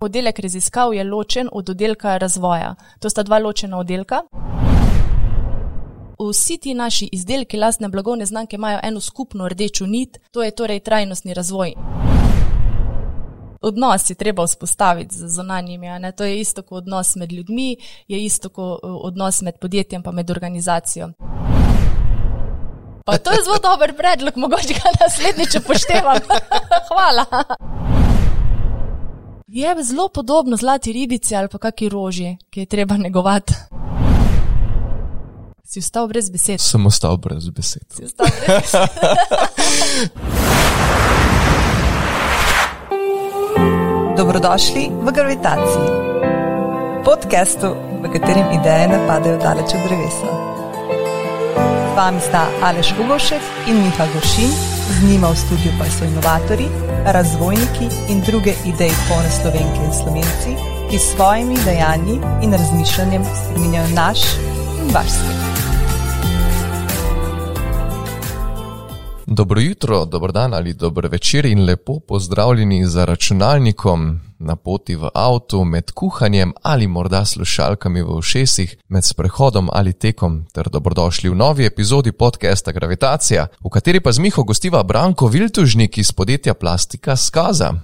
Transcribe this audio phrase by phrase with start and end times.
[0.00, 2.74] Oddelek raziskav je ločen od oddelka razvoja.
[3.00, 4.22] To sta dva ločena oddelka.
[6.30, 10.80] Vsi ti naši izdelki, lastne blagovne znamke, imajo eno skupno rdečo nit, to je torej
[10.80, 11.74] trajnostni razvoj.
[13.62, 15.86] Odnos je treba vzpostaviti z zunanjimi.
[16.16, 17.76] To je isto kot odnos med ljudmi,
[18.08, 21.08] je isto kot eh, odnos med podjetjem in med organizacijo.
[23.04, 26.18] Pa to je zelo dober predlog, mogoče ga naslednjič upoštevam.
[26.88, 27.24] Hvala.
[29.54, 33.54] Je zelo podobno zlati ribici ali pa kakšni roži, ki je treba negovati.
[35.64, 36.60] Si ostal brez besed.
[36.60, 37.82] Sem ostal brez besed.
[37.94, 38.80] Si ostal brez besed.
[44.18, 45.88] Dobrodošli v Gravitaciji,
[47.04, 50.28] podkastu, v katerem ideje ne padajo daleč od drevesa.
[51.94, 56.68] Z vami sta Aleš Ugošek in Miha Gošin, z njima v studiu pa so inovatori,
[57.04, 60.56] razvojniki in druge ideje polne slovenke in slovenci,
[60.90, 64.20] ki s svojimi dejanji in razmišljanjem spremenjajo naš
[64.80, 65.63] in vaš svet.
[69.26, 75.08] Dobro jutro, dobro dan ali dobro večer in lepo pozdravljeni za računalnikom, na poti v
[75.14, 81.34] avtu, med kuhanjem ali morda slušalkami v ušesih, med sprehodom ali tekom, ter dobrodošli v
[81.34, 87.16] novi epizodi podcasta Gravitacija, v kateri pa z Miho gostiva Branko Viltužnik iz podjetja Plastika
[87.16, 87.74] Skaza.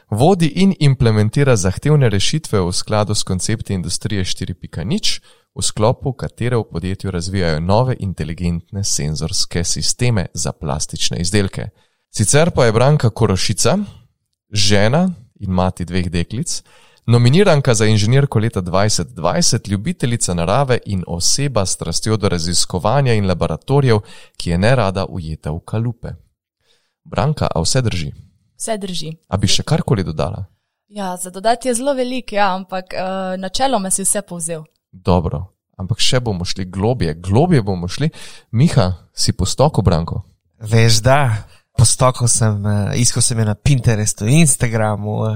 [0.09, 5.21] Vodi in implementira zahtevne rešitve v skladu s koncepti industrije 4.0,
[5.55, 11.69] v sklopu katere v podjetju razvijajo nove inteligentne senzorske sisteme za plastične izdelke.
[12.15, 13.77] Sicer pa je Branka Korošica,
[14.49, 15.09] žena
[15.39, 16.61] in mati dveh deklic,
[17.05, 23.99] nominiranka za inženirko leta 2020, ljubiteljica narave in oseba s strastjo do raziskovanja in laboratorijev,
[24.37, 26.11] ki je ne rada ujeta v kalupe.
[27.03, 28.11] Branka, a vse drži?
[28.57, 29.09] Vse drži.
[29.27, 30.45] A bi še karkoli dodala?
[30.87, 34.61] Ja, za dodati je zelo velik, ja, ampak uh, načeloma si vse povzel.
[34.91, 35.41] Dobro,
[35.77, 38.11] ampak še bomo šli globje, globje bomo šli.
[38.51, 40.21] Miha, si postoko, Branko?
[40.61, 41.49] Veš, da.
[41.83, 45.31] Postokal sem, uh, iskal sem je na Pinterestu, Instagramu, uh,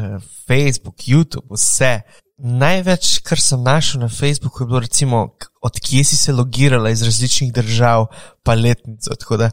[0.47, 2.06] Facebooku, YouTube, vse.
[2.40, 5.18] Največ, kar sem našel na Facebooku, je bilo, recimo,
[5.59, 8.07] odkje si se logirala iz različnih držav,
[8.47, 9.12] pa letnico.
[9.19, 9.50] Tako da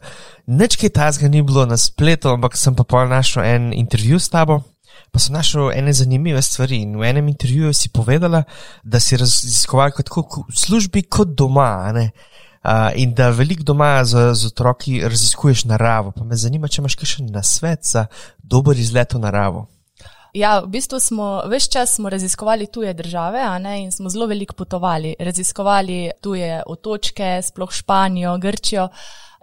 [0.47, 4.31] nič kaj tazga ni bilo na spletu, ampak sem pa pa našel en intervju s
[4.31, 4.61] tabo.
[5.11, 8.45] Pa sem našel ene zanimive stvari in v enem intervjuju si povedala,
[8.87, 11.91] da si raziskovala tako v službi kot doma.
[11.91, 12.13] Ne?
[12.95, 16.11] In da veliko doma z, z otroki raziskuješ naravo.
[16.11, 18.07] Pa me zanima, če imaš še na svet za
[18.41, 19.67] dober izlet v naravo.
[20.35, 24.53] Ja, v bistvu smo več čas smo raziskovali tuje države ne, in smo zelo veliko
[24.53, 25.13] potovali.
[25.19, 28.89] Raziskovali tuje otočke, sploh Španijo, Grčijo.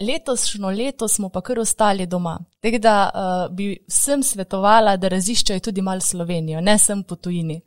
[0.03, 2.39] Letošnjo leto smo pa kar ostali doma.
[2.61, 7.61] Tako da uh, bi vsem svetovala, da raziščajo tudi malo Slovenijo, ne sem po tujini.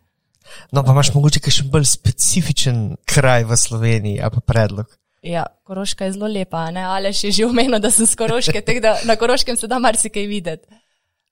[0.72, 4.92] No, pa imaš mogoče še bolj specifičen kraj v Sloveniji, a pa predlog.
[5.26, 6.84] Ja, Koroška je zelo lepa, ne?
[6.86, 10.28] ali še že omenil, da sem z Koroške, tako da na Koroškem se da marsikaj
[10.30, 10.68] videti.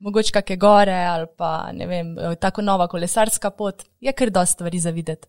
[0.04, 4.80] mogoče kakšne gore ali pa ne vem, tako nova kolesarska pot, je kar dosta stvari
[4.80, 5.28] za videti.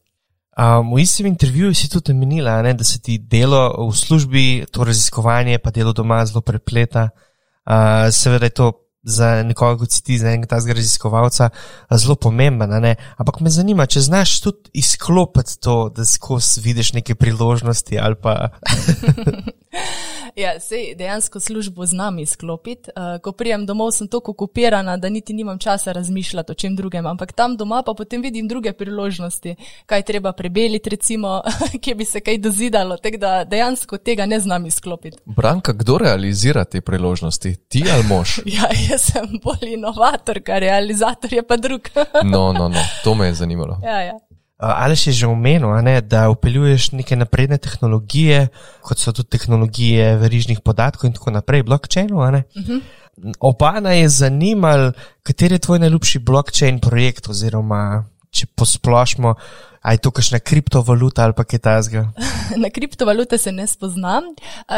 [0.55, 4.85] Um, v istem intervjuju si tudi menila, ne, da se ti delo v službi, to
[4.85, 7.09] raziskovanje, pa delo doma zelo prepleta.
[7.67, 8.73] Uh, seveda je to
[9.05, 11.51] za nekoga, kot si ti, za enega tazga raziskovalca,
[11.91, 12.67] zelo pomembno.
[13.17, 18.49] Ampak me zanima, če znaš tudi izklopiti to, da skozi vidiš neke priložnosti ali pa.
[20.37, 22.91] Ja, sej dejansko službo znam izklopiti.
[22.97, 27.07] Uh, ko prijem domov, sem tako okupirana, da niti nimam časa razmišljati o čem drugem.
[27.07, 29.55] Ampak tam doma pa potem vidim druge priložnosti,
[29.87, 31.43] kaj treba prebeliti, recimo,
[31.83, 32.97] kje bi se kaj dozidalo.
[32.97, 35.19] Tako da dejansko tega ne znam izklopiti.
[35.25, 37.55] Branka, kdo realizira te priložnosti?
[37.69, 38.39] Ti ali mož?
[38.57, 41.91] ja, jaz sem bolj inovator, kar realizator je pa drug.
[42.35, 43.79] no, no, no, to me je zanimalo.
[43.83, 44.19] Ja, ja.
[44.65, 48.47] Ali si že omenil, ne, da upeljuješ neke napredne tehnologije,
[48.87, 52.23] kot so tudi tehnologije verižnih podatkov in tako naprej, blockchainu?
[52.23, 52.81] Uh -huh.
[53.41, 54.93] Oba naj je zanimal,
[55.23, 59.35] kateri je tvoj najljubši blockchain projekt, oziroma če posplošimo,
[59.85, 62.07] je to kakšna kriptovaluta ali pa kaj tasga.
[62.63, 64.31] Na kriptovalute se ne spoznam.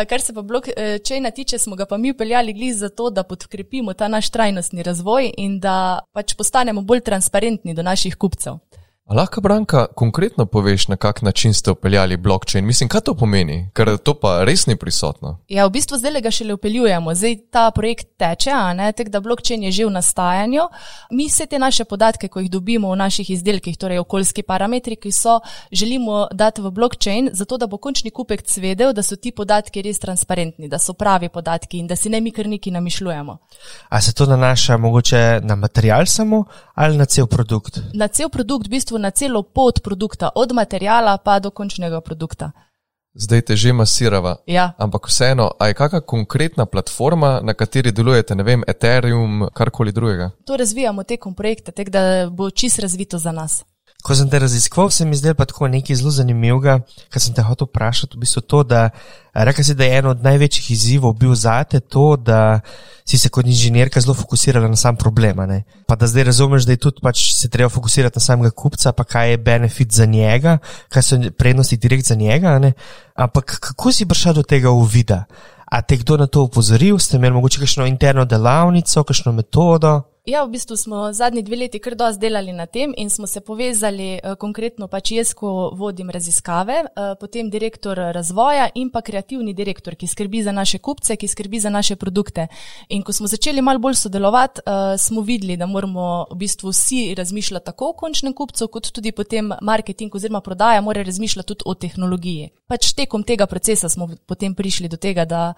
[0.09, 3.95] Kar se pa blockchaina tiče, smo ga pa mi upeljali gliz za to, da podkrepimo
[3.95, 8.59] ta naš trajnostni razvoj in da pač postanemo bolj transparentni do naših kupcev.
[9.07, 12.67] A lahko, Branka, konkretno poveš, na kak način ste upeljali blockchain?
[12.67, 15.37] Mislim, kaj to pomeni, ker to pa res ni prisotno.
[15.49, 18.51] Ja, v bistvu zdaj ga šele upeljujemo, zdaj ta projekt teče,
[18.97, 20.65] tek da blockchain je že v nastajanju.
[21.11, 25.13] Mi vse te naše podatke, ko jih dobimo v naših izdelkih, torej okoljski parametri, ki
[25.13, 25.39] so,
[25.73, 30.03] želimo dati v blockchain, zato da bo končni kupek cvedel, da so ti podatki res
[30.03, 33.39] transparentni, da so pravi podatki in da si ne mi kar neki namišljujemo.
[33.89, 36.45] A se to nanaša mogoče na material samo
[36.75, 37.79] ali na cel produkt?
[37.95, 42.51] Na cel produkt, v bistvu na celo pot produkta, od materijala pa do končnega produkta.
[43.15, 44.37] Zdaj te že masirava.
[44.47, 44.73] Ja.
[44.79, 50.31] Ampak vseeno, a je kakšna konkretna platforma, na kateri delujete, ne vem, Ethereum, karkoli drugega?
[50.45, 53.65] To razvijamo tekom projekta, tako da bo čist razvito za nas.
[54.05, 56.79] Ko sem te raziskoval, se mi zdelo pa tako nekaj zelo zanimivega,
[57.11, 58.17] kar sem te hotel vprašati.
[58.17, 58.91] V bistvu to, da
[59.35, 62.61] rekel si, da je eno od največjih izzivov bil zate to, da
[63.07, 65.43] si se kot inženirka zelo fokusirala na sam problem.
[65.49, 65.63] Ne?
[65.87, 69.05] Pa da zdaj razumeš, da je tudi pač se treba fokusirati na samega kupca, pa
[69.05, 70.59] kaj je benefit za njega,
[70.89, 72.59] kaj so prednosti direkt za njega.
[72.59, 72.73] Ne?
[73.15, 75.25] Ampak kako si prišel do tega uvida?
[75.67, 80.03] A te kdo na to upozoril, ste imeli mogoče kakšno interno delavnico, kakšno metodo?
[80.27, 83.41] Ja, v bistvu smo zadnji dve leti kar dosti delali na tem in smo se
[83.41, 89.55] povezali eh, konkretno pač jaz, ko vodim raziskave, eh, potem direktor razvoja in pa kreativni
[89.55, 92.49] direktor, ki skrbi za naše kupce, ki skrbi za naše produkte.
[92.89, 97.15] In ko smo začeli malo bolj sodelovati, eh, smo videli, da moramo v bistvu vsi
[97.15, 101.75] razmišljati tako o končnem kupcu, kot tudi potem marketing oziroma prodaja mora razmišljati tudi o
[101.75, 102.51] tehnologiji.
[102.67, 105.55] Pač tekom tega procesa smo potem prišli do tega, da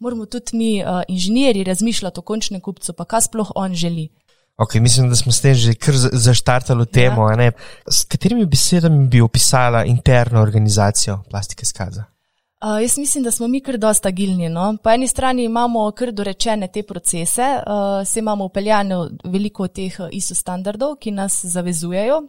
[0.00, 4.08] moramo tudi mi, uh, inženirji, razmišljati o končnem kupcu, pa kaj sploh on želi.
[4.60, 7.30] Okay, mislim, da smo s tem že kar zaštartali temo.
[7.30, 7.52] Ja.
[7.88, 12.04] S katerimi besedami bi opisala interno organizacijo plastike skaza?
[12.64, 14.48] Uh, jaz mislim, da smo mi kar dosta agilni.
[14.48, 14.76] No?
[14.84, 20.34] Po eni strani imamo kar dorečene te procese, uh, se imamo upeljane veliko teh ISO
[20.34, 22.20] standardov, ki nas zavezujejo.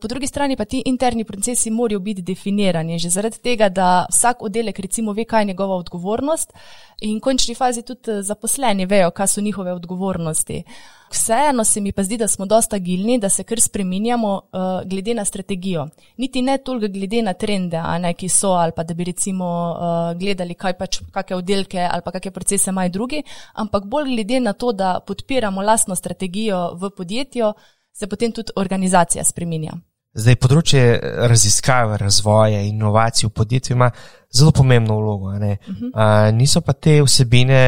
[0.00, 4.42] Po drugi strani pa ti interni procesi morajo biti definirani, že zaradi tega, da vsak
[4.42, 6.52] oddelek recimo ve, kaj je njegova odgovornost
[7.00, 10.62] in v končni fazi tudi zaposleni vejo, kaj so njihove odgovornosti.
[10.66, 14.88] Uh, vseeno se mi pa zdi, da smo dosta gilni, da se kar spreminjamo uh,
[14.88, 15.86] glede na strategijo.
[16.16, 20.18] Niti ne toliko glede na trende, ne, ki so, ali pa da bi recimo uh,
[20.18, 23.22] gledali, kaj pač, kakšne oddelke ali pa kakšne procese imajo drugi,
[23.54, 27.52] ampak bolj glede na to, da podpiramo lastno strategijo v podjetju,
[27.92, 29.78] se potem tudi organizacija spreminja.
[30.14, 30.80] Zdaj, področje
[31.26, 33.90] raziskave, razvoja in inovacij v podjetju ima
[34.30, 35.32] zelo pomembno vlogo.
[35.34, 35.90] Uh -huh.
[35.90, 37.60] uh, niso pa te vsebine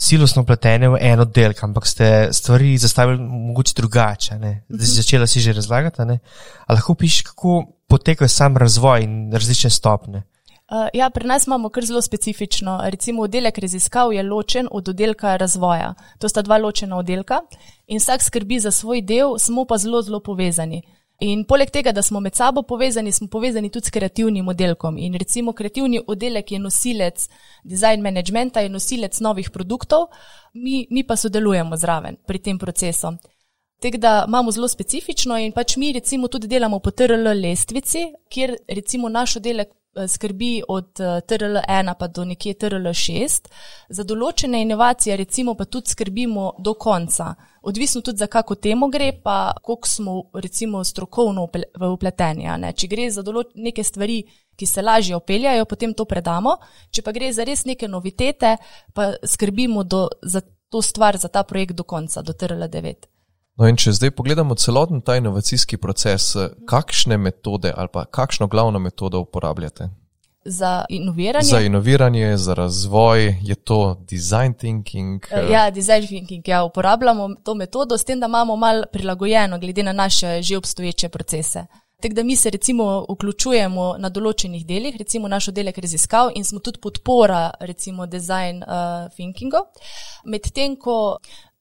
[0.00, 4.38] silosno pletene v en oddelek, ampak ste stvari zastavili mogoče drugače.
[4.68, 6.18] Zdaj si začela si že razlagati, ali
[6.68, 10.22] lahko pišeš, kako poteka sam razvoj in različne stopne.
[10.70, 12.80] Uh, ja, pri nas imamo kar zelo specifično.
[12.84, 15.94] Recimo, oddelek raziskav je ločen od oddelka razvoja.
[16.18, 17.40] To sta dva ločena oddelka
[17.86, 20.82] in vsak skrbi za svoj del, smo pa zelo, zelo povezani.
[21.20, 24.98] In poleg tega, da smo med sabo povezani, smo povezani tudi s kreativnim oddelkom.
[24.98, 27.26] In recimo, kreativni oddelek je nosilec
[27.64, 30.06] design managementa, je nosilec novih produktov,
[30.54, 33.12] mi, mi pa sodelujemo zraven pri tem procesu.
[33.80, 38.56] Tako da imamo zelo specifično in pač mi recimo tudi delamo po TRL lestvici, kjer
[38.68, 39.68] recimo naš oddelek
[40.08, 43.48] skrbi od eh, TRL1 pa do nekje TRL6.
[43.88, 47.34] Za določene inovacije recimo pa tudi skrbimo do konca.
[47.62, 51.48] Odvisno tudi za kako temo gre, pa koliko smo recimo strokovno
[51.92, 52.48] upleteni.
[52.72, 54.22] Če gre za neke stvari,
[54.56, 56.56] ki se lažje opeljajo, potem to predamo.
[56.90, 58.56] Če pa gre za res neke novitete,
[58.94, 63.19] pa skrbimo do, za to stvar za ta projekt do konca, do TRL9.
[63.60, 66.30] No in če zdaj pogledamo celoten ta inovacijski proces,
[66.68, 69.90] kakšne metode ali pa kakšno glavno metodo uporabljate?
[70.44, 71.44] Za inoviranje.
[71.44, 75.26] Za inoviranje, za razvoj, je to design thinking.
[75.28, 76.48] Uh, ja, design thinking.
[76.48, 81.08] Ja, uporabljamo to metodo s tem, da imamo mal prilagojeno glede na naše že obstoječe
[81.08, 81.66] procese.
[82.00, 86.60] Tako da mi se recimo vključujemo na določenih delih, recimo naš oddelek raziskav in smo
[86.64, 89.60] tudi podpora recimo design uh, thinkingu.
[90.24, 91.18] Medtem ko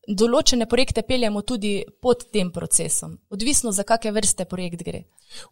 [0.08, 5.04] določene projekte peljemo tudi pod tem procesom, odvisno za kakšne vrste projekt gre.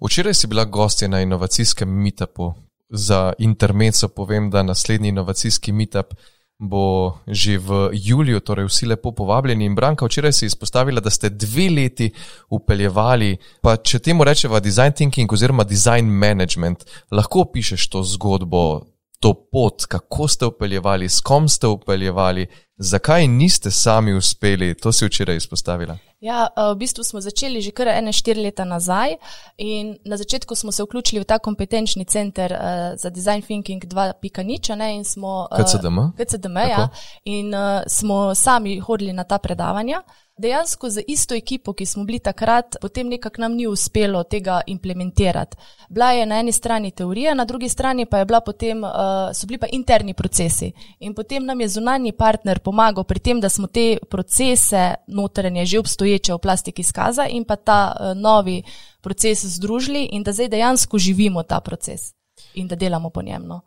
[0.02, 2.54] Včeraj si bila gostja na inovacijskem meetupu.
[2.90, 6.14] Za intermezzo povem, da naslednji inovacijski meetup
[6.58, 9.66] bo že v juliju, torej vsi lepo povabljeni.
[9.66, 12.10] In Branka, včeraj si izpostavila, da ste dve leti
[12.50, 18.88] upeljevali, pa če temu rečeva design thinking oziroma design management, lahko pišeš to zgodbo,
[19.20, 25.06] to pot, kako ste upeljevali, s kom ste upeljevali, zakaj niste sami uspeli, to si
[25.06, 25.98] včeraj izpostavila.
[26.20, 29.18] Ja, v bistvu smo začeli že kar ene štiri leta nazaj
[29.58, 34.96] in na začetku smo se vključili v ta kompetenčni center uh, za design thinking 2.0
[34.96, 35.48] in smo.
[35.52, 36.00] Uh, KCDM.
[36.18, 36.90] KCDM, ja.
[37.24, 40.02] In uh, smo sami hodili na ta predavanja.
[40.38, 45.58] Dejansko za isto ekipo, ki smo bili takrat, potem nekako nam ni uspelo tega implementirati.
[45.90, 48.92] Bila je na eni strani teorija, na drugi strani pa, potem, uh,
[49.34, 50.72] so bili pa interni procesi.
[51.00, 55.80] In potem nam je zunanji partner pomagal pri tem, da smo te procese notranje že
[55.80, 58.64] obstoječe v plastiki skaza in pa ta uh, novi
[59.02, 62.14] proces združili in da zdaj dejansko živimo ta proces
[62.54, 63.48] in da delamo po njem.
[63.48, 63.62] No.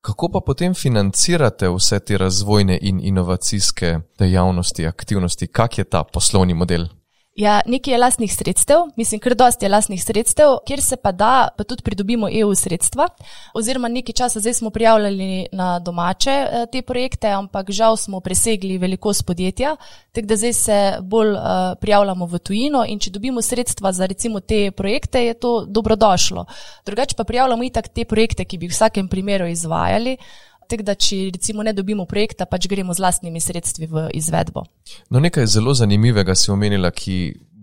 [0.00, 5.46] Kako pa potem financirate vse te razvojne in inovacijske dejavnosti, aktivnosti?
[5.46, 6.86] Kak je ta poslovni model?
[7.38, 11.48] Ja, nekaj je lastnih sredstev, mislim, kar dosti je lastnih sredstev, kjer se pa da,
[11.56, 13.06] pa tudi pridobimo EU sredstva.
[13.54, 18.78] Oziroma, nekaj časa zdaj smo prijavljali na domače eh, te projekte, ampak žal smo presegli
[18.78, 19.76] velikost podjetja,
[20.12, 21.40] tako da zdaj se bolj uh,
[21.80, 26.46] prijavljamo v tujino in če dobimo sredstva za recimo te projekte, je to dobrodošlo.
[26.86, 30.16] Drugače pa prijavljamo itak te projekte, ki bi v vsakem primeru izvajali.
[30.68, 34.66] Tako da, če recimo ne dobimo projekta, pač gremo z lastnimi sredstvi v izvedbo.
[35.08, 37.18] No, nekaj zelo zanimivega si omenila, ki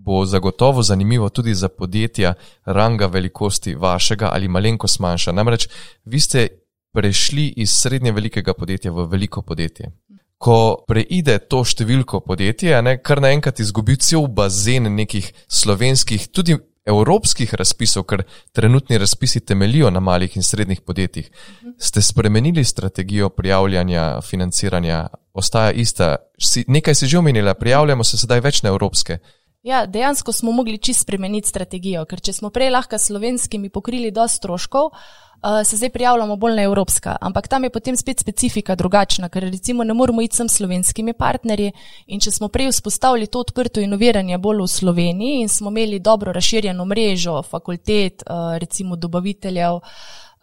[0.06, 2.34] bo zagotovo zanimivo tudi za podjetja
[2.64, 5.32] ranga velikosti vašega ali malenkost manjša.
[5.32, 5.68] Namreč
[6.04, 6.48] vi ste
[6.94, 9.90] prešli iz srednje velikega podjetja v veliko podjetje.
[10.38, 17.54] Ko preide to številko podjetja, ne, kar naenkrat izgubi cel bazen nekih slovenskih, tudi evropskih
[17.54, 21.30] razpisov, ker trenutni razpisi temelijo na malih in srednjih podjetjih,
[21.78, 26.16] ste spremenili strategijo prijavljanja, financiranja, ostaja ista.
[26.38, 29.18] Si, nekaj si že omenila, prijavljamo se sedaj več na evropske.
[29.66, 34.38] Ja, dejansko smo mogli čist spremeniti strategijo, ker če smo prej lahko slovenskimi pokrili dosti
[34.38, 35.25] stroškov, uh,
[35.64, 39.84] se zdaj prijavljamo bolj na evropska, ampak tam je potem spet specifika drugačna, ker recimo
[39.84, 41.72] ne moramo iti sem slovenskimi partnerji
[42.06, 46.32] in če smo prej vzpostavili to odprto inoviranje bolj v Sloveniji in smo imeli dobro
[46.32, 49.80] razširjeno mrežo fakultet, uh, recimo dobaviteljev,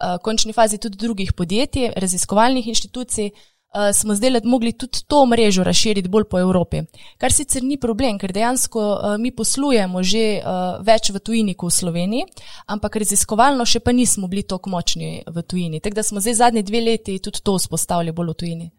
[0.04, 3.30] v končni fazi tudi drugih podjetij, raziskovalnih inštitucij,
[3.74, 6.82] uh, smo zdaj mogli tudi to mrežo razširiti bolj po Evropi.
[7.18, 11.72] Kar sicer ni problem, ker dejansko uh, mi poslujemo že uh, več v tujini kot
[11.72, 12.28] v Sloveniji,
[12.66, 15.80] ampak raziskovalno še pa nismo bili tako močni v tujini.
[15.80, 18.70] Tako da smo zdaj zadnji dve leti tudi to vzpostavili bolj v tujini.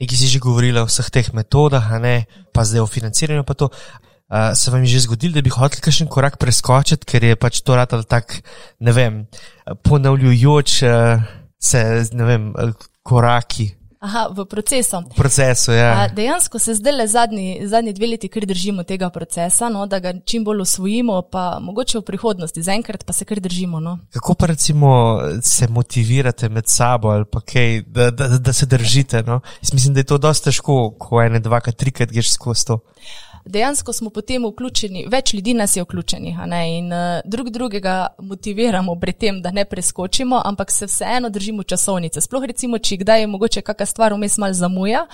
[0.00, 2.26] Nekaj si že govorila o vseh teh metodah, ne?
[2.52, 3.44] pa zdaj o financiranju.
[3.44, 7.60] Uh, se vam je že zgodilo, da bi hotel kakšen korak preskočiti, ker je pač
[7.60, 8.40] to rado tako,
[8.80, 9.26] ne vem,
[9.84, 11.20] ponavljajoč uh,
[11.60, 12.50] se, ne vem,
[13.04, 13.83] koraki.
[14.04, 15.00] Aha, v procesu.
[15.00, 16.08] V procesu, ja.
[16.12, 20.12] Dejansko se zdaj le zadnji, zadnji dve leti, ker držimo tega procesa, no, da ga
[20.28, 23.80] čim bolj usvojimo, pa mogoče v prihodnosti, zaenkrat pa se kar držimo.
[23.80, 23.98] No.
[24.12, 24.90] Kako pa recimo
[25.42, 29.22] se motivirate med sabo ali pa kaj, da, da, da se držite?
[29.22, 29.40] No?
[29.72, 32.80] Mislim, da je to dosta težko, ko ene, dvakrat, trikrat greš skozi to
[33.44, 36.36] dejansko smo potem vključeni, več ljudi nas je vključenih
[36.66, 42.20] in uh, drug drugega motiviramo pri tem, da ne preskočimo, ampak se vseeno držimo časovnice.
[42.20, 45.06] Sploh recimo, če kdaj je mogoče kakšna stvar vmes mal zamuja.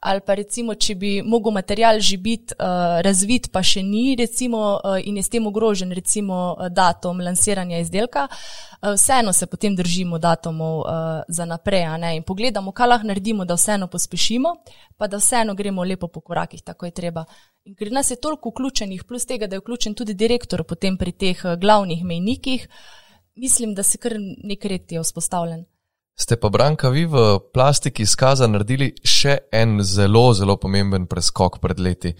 [0.00, 4.76] Ali pa recimo, če bi mogel material že biti uh, razvit, pa še ni, recimo,
[4.76, 10.18] uh, in je s tem ogrožen, recimo, datum lansiranja izdelka, uh, vseeno se potem držimo
[10.18, 10.86] datumov uh,
[11.28, 11.84] za naprej
[12.16, 14.56] in pogledamo, kaj lahko naredimo, da vseeno pospešimo,
[14.96, 17.24] pa da vseeno gremo lepo po korakih, tako je treba.
[17.64, 21.12] In ker nas je toliko vključenih, plus tega, da je vključen tudi direktor potem pri
[21.12, 22.68] teh eh, glavnih mejnikih,
[23.34, 24.12] mislim, da se kar
[24.44, 25.64] nek red je vzpostavljen.
[26.16, 31.80] Ste pa, Branka, vi v plastiki izkaza naredili še en zelo, zelo pomemben preskok pred
[31.80, 32.14] leti.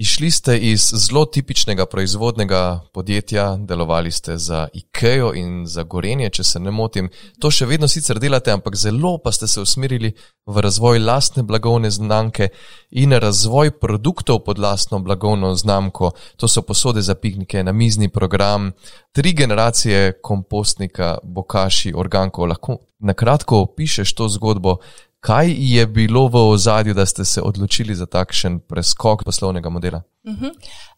[0.00, 6.44] Išli ste iz zelo tipičnega proizvodnega podjetja, delovali ste za IKEA in za Gorenje, če
[6.44, 7.10] se ne motim.
[7.40, 10.14] To še vedno sicer delate, ampak zelo pa ste se usmerili
[10.46, 12.48] v razvoj lastne blagovne znamke
[12.96, 16.14] in razvoj produktov pod lastno blagovno znamko.
[16.40, 18.72] To so posode za piknike, namizni program,
[19.12, 22.48] tri generacije kompostnika, bokaši, organkov.
[22.48, 24.78] Lahko na kratko opišeš to zgodbo,
[25.20, 30.02] Kaj je bilo v ozadju, da ste se odločili za takšen preskok poslovnega modela?
[30.24, 30.50] Uh -huh.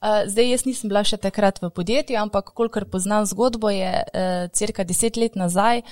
[0.02, 4.48] Uh, zdaj, jaz nisem bila še takrat v podjetju, ampak kolikor poznam zgodbo, je uh,
[4.52, 5.82] cirka deset let nazaj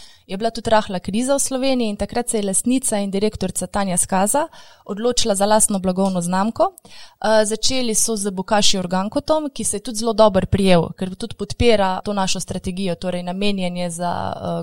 [0.41, 4.47] bila tudi rahla kriza v Sloveniji in takrat se je lasnica in direktorica Tanja Skaza
[4.85, 6.73] odločila za lastno blagovno znamko.
[6.73, 11.35] Uh, začeli so z Bukaši Organkotom, ki se je tudi zelo dober prijel, ker tudi
[11.35, 14.13] podpira to našo strategijo, torej namenjanje za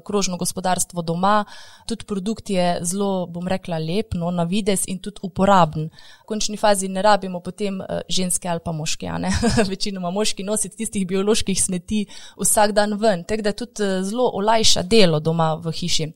[0.05, 1.45] krožno gospodarstvo doma.
[1.85, 5.89] Tudi produkt je zelo, bom rekla, lep, no, na vides in tudi uporaben.
[6.23, 9.07] V končni fazi ne rabimo potem ženske ali pa moški,
[9.71, 12.05] večinoma moški nositi tistih bioloških smeti
[12.39, 16.11] vsak dan ven, tako da tudi eh, zelo olajša delo doma v hiši.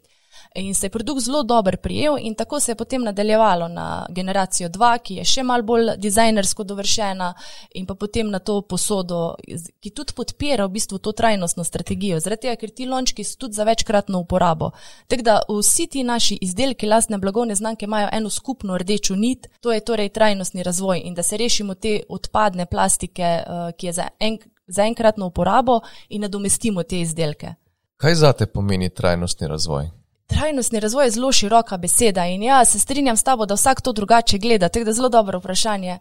[0.56, 4.70] In se je produkt zelo dobro prijel, in tako se je potem nadaljevalo na generacijo
[4.70, 7.34] 2, ki je še malo bolj dizajnersko dovršena,
[7.74, 9.36] in pa potem na to posodo,
[9.80, 12.20] ki tudi podpira v bistvu to trajnostno strategijo.
[12.20, 14.74] Zaradi tega, ker ti lončki so tudi za večkratno uporabo.
[15.08, 19.72] Tako da vsi ti naši izdelki, lastne blagovne znamke, imajo eno skupno rdečo nit, to
[19.72, 24.10] je torej trajnostni razvoj in da se rešimo te odpadne plastike, eh, ki je za,
[24.20, 25.80] en, za enkratno uporabo
[26.10, 27.56] in nadomestimo te izdelke.
[27.98, 30.01] Kaj zate pomeni trajnostni razvoj?
[30.34, 33.92] Trajnostni razvoj je zelo široka beseda in ja, se strinjam s tabo, da vsak to
[33.94, 34.70] drugače gleda.
[34.70, 36.00] Tako da zelo dobro vprašanje.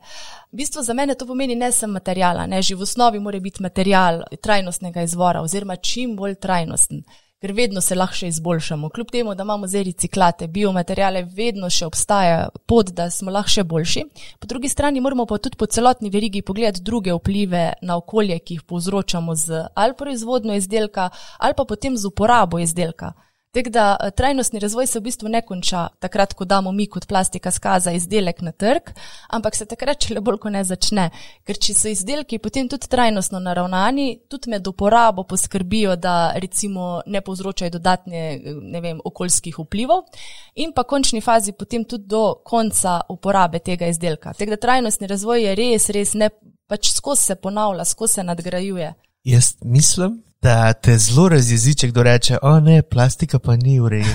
[0.52, 3.62] V bistvu za mene to pomeni ne samo materijala, ne že v osnovi mora biti
[3.62, 7.02] material trajnostnega izvora oziroma čim bolj trajnosten,
[7.40, 8.88] ker vedno se lahko še izboljšamo.
[8.88, 13.64] Kljub temu, da imamo zdaj reciklate, biomaterijale, vedno še obstaja pot, da smo lahko še
[13.64, 14.04] boljši.
[14.38, 18.54] Po drugi strani moramo pa tudi po celotni verigi pogledati druge vplive na okolje, ki
[18.54, 23.12] jih povzročamo z ali proizvodno izdelka ali pa potem z uporabo izdelka.
[23.50, 27.06] Tako da eh, trajnostni razvoj se v bistvu ne konča takrat, ko damo mi kot
[27.06, 28.92] plastika skaza izdelek na trg,
[29.28, 31.08] ampak se takrat še le bolj, ko ne začne.
[31.46, 37.24] Ker če so izdelki potem tudi trajnostno naravnani, tudi med uporabo poskrbijo, da recimo ne
[37.26, 38.22] povzročajo dodatne,
[38.62, 40.06] ne vem, okoljskih vplivov
[40.54, 44.32] in pa končni fazi potem tudi do konca uporabe tega izdelka.
[44.38, 46.30] Tako da trajnostni razvoj je res, res ne,
[46.70, 48.94] pač skozi se ponavlja, skozi se nadgrajuje.
[49.26, 54.14] Jaz mislim, da te zelo razjezi, če kdo reče: O ne, plastika pa ni urejena.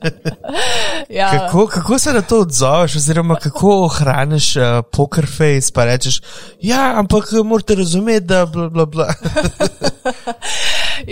[1.18, 1.30] ja.
[1.30, 6.20] kako, kako se na to odzoveš, oziroma kako ohraniš uh, poker face, pa rečeš:
[6.60, 9.14] Ja, ampak morate razumeti, da bla bla bla.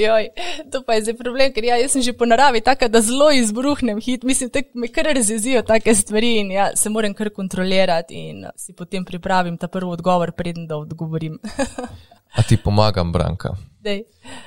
[0.05, 0.29] Joj,
[0.72, 3.31] to pa je zdaj problem, ker ja, jaz sem že po naravi taka, da zelo
[3.33, 8.14] izbruhnem hit, mislim, da me kar razjezijo take stvari in ja, se moram kar kontrolirati
[8.14, 11.38] in si potem pripravim ta prvi odgovor, preden da odgovorim.
[12.38, 13.57] A ti pomagam, Branka?
[13.81, 14.03] Dej.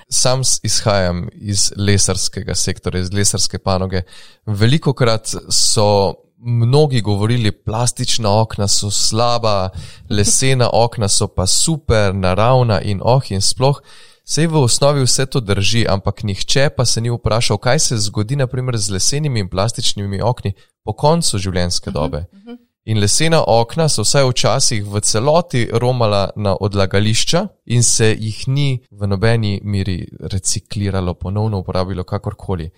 [0.09, 4.01] Sam izhajam iz lesarskega sektorja, iz lesarske panoge.
[4.45, 9.69] Veliko krat so mnogi govorili, plastična okna so slaba,
[10.09, 13.81] lesena okna so pa super, naravna in oh in sploh.
[14.25, 18.35] Sej v osnovi vse to drži, ampak nihče pa se ni vprašal, kaj se zgodi
[18.35, 22.17] naprimer z lesenimi in plastičnimi okni po koncu življenjske dobe.
[22.17, 22.70] Uh -huh, uh -huh.
[22.85, 28.79] In lesena okna so vsaj včasih v celoti romala na odlagališča in se jih ni
[28.91, 32.69] v nobeni miri recikliralo, ponovno uporabilo kakorkoli.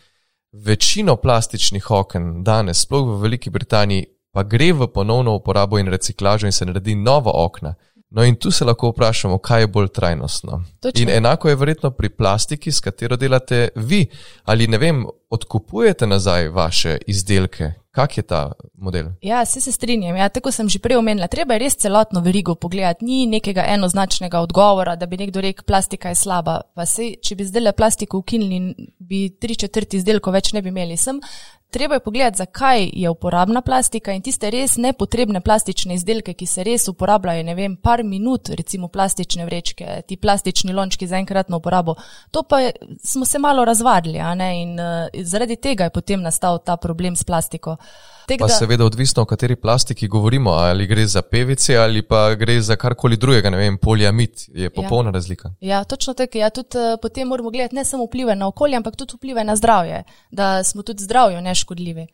[0.52, 6.46] Večino plastičnih oken danes, sploh v Veliki Britaniji, pa gre v ponovno uporabo in reciklažo
[6.46, 7.74] in se naredi nova okna.
[8.10, 10.64] No, in tu se lahko vprašamo, kaj je bolj trajnostno.
[10.80, 11.02] Točno.
[11.02, 14.06] In enako je verjetno pri plastiki, s katero delate vi.
[14.44, 19.12] Ali ne vem, odkupujete nazaj vaše izdelke, Kak je ta model?
[19.22, 20.16] Ja, se, se strinjam.
[20.18, 21.28] Ja, tako sem že prej omenila.
[21.30, 23.06] Treba je res celotno verigo pogledati.
[23.06, 26.62] Ni nekega enoznačnega odgovora, da bi nekdo rekel, plastika je slaba.
[26.90, 30.98] Sej, če bi zdaj le plastiko ukinili, bi tri četrti izdelkov več ne bi imeli.
[30.98, 31.22] Sem
[31.74, 36.64] treba je pogledati, zakaj je uporabna plastika in tiste res nepotrebne plastične izdelke, ki se
[36.64, 41.96] res uporabljajo, ne vem, par minut, recimo plastične vrečke, ti plastični lončki za enkratno uporabo.
[42.32, 42.72] To pa je,
[43.04, 44.22] smo se malo razvadili
[44.62, 47.78] in uh, zaradi tega je potem nastal ta problem s plastiko.
[48.28, 48.54] Tek, pa da...
[48.54, 53.18] seveda odvisno, o kateri plastiki govorimo, ali gre za pevice ali pa gre za karkoli
[53.18, 55.14] drugega, ne vem, poliamid, je popolna ja.
[55.14, 55.54] razlika.
[55.62, 56.38] Ja, točno tako.
[56.38, 59.56] Ja, tudi uh, potem moramo gledati ne samo vplive na okolje, ampak tudi vplive na
[59.56, 62.08] zdravje, da smo tudi zdravju neškodljivi.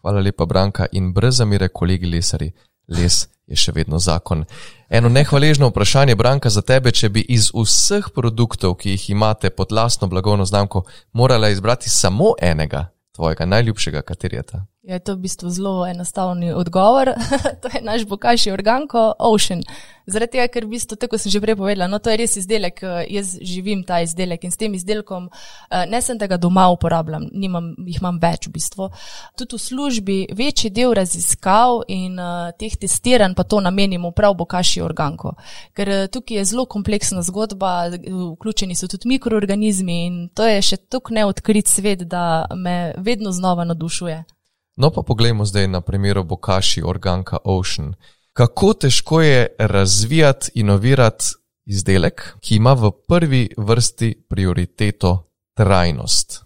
[0.00, 2.52] Hvala lepa, Branka, in brez zamire, kolegi lesari,
[2.88, 4.44] les je še vedno zakon.
[4.88, 9.72] Eno nehvaležno vprašanje, Branka, za tebe, če bi iz vseh produktov, ki jih imate pod
[9.72, 14.64] lastno blagovno znamko, morala izbrati samo enega, tvojega najljubšega, kater je ta?
[14.88, 17.12] Je to v bistvu zelo enostavni odgovor.
[17.62, 19.60] to je naš bokaši organko Ocean.
[20.08, 22.80] Zaradi tega, ker v bistvu, tako sem že prej povedala, no to je res izdelek,
[22.80, 27.26] eh, jaz živim ta izdelek in s tem izdelkom eh, ne sem tega doma uporabljam,
[27.36, 28.88] nimam, jih več v bistvu.
[29.36, 34.80] Tudi v službi večji del raziskav in uh, teh testiranj pa to namenimo prav bokaši
[34.80, 35.34] organko.
[35.76, 41.12] Ker tukaj je zelo kompleksna zgodba, vključeni so tudi mikroorganizmi in to je še tako
[41.12, 44.37] neodkrit svet, da me vedno znova nadušuje.
[44.78, 47.94] No, pa poglejmo zdaj na primeru Bokaši Organka Ocean.
[48.32, 51.24] Kako težko je razvijati, inovirati
[51.66, 56.44] izdelek, ki ima v prvi vrsti prioriteto trajnost?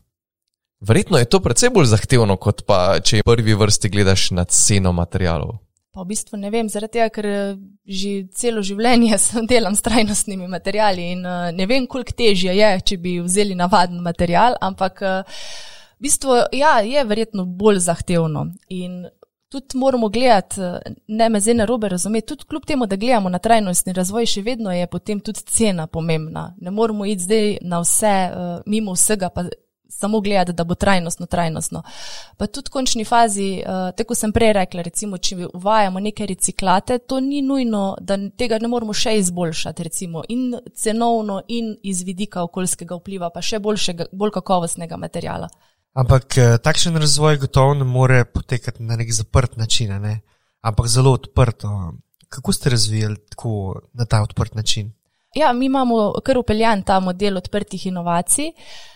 [0.80, 4.92] Verjetno je to precej bolj zahtevno, kot pa če v prvi vrsti gledaš na ceno
[4.96, 5.58] materijalov.
[5.92, 7.28] Pa v bistvu ne vem, zaradi tega, ker
[7.84, 9.18] že celo življenje
[9.52, 14.56] delam s trajnostnimi materijali in ne vem, koliko težje je, če bi vzeli navaden material,
[14.56, 15.04] ampak
[16.02, 18.46] v bistvu, ja, je verjetno bolj zahtevno.
[18.68, 19.04] In
[19.48, 20.60] tudi moramo gledati,
[21.06, 24.42] ne me zdaj na robe razumeti, tudi kljub temu, da gledamo na trajnostni razvoj, še
[24.42, 26.54] vedno je potem tudi cena pomembna.
[26.60, 29.44] Ne moramo iti zdaj na vse, uh, mimo vsega, pa
[29.88, 31.82] samo gledati, da bo trajnostno, trajnostno.
[32.36, 36.98] Pa tudi v končni fazi, uh, tako sem prej rekla, recimo, če uvajamo neke reciklate,
[36.98, 42.42] to ni nujno, da tega ne moramo še izboljšati, recimo, in cenovno, in iz vidika
[42.42, 45.52] okoljskega vpliva, pa še boljšega, bolj kakovostnega materijala.
[45.92, 50.20] Ampak eh, takšen razvoj gotovo ne more potekati na nek zaprt način, ne?
[50.60, 51.92] ampak zelo odprto.
[52.28, 54.92] Kako ste razvijali tako na ta odprt način?
[55.34, 58.50] Ja, mi imamo kar upeljan ta model odprtih inovacij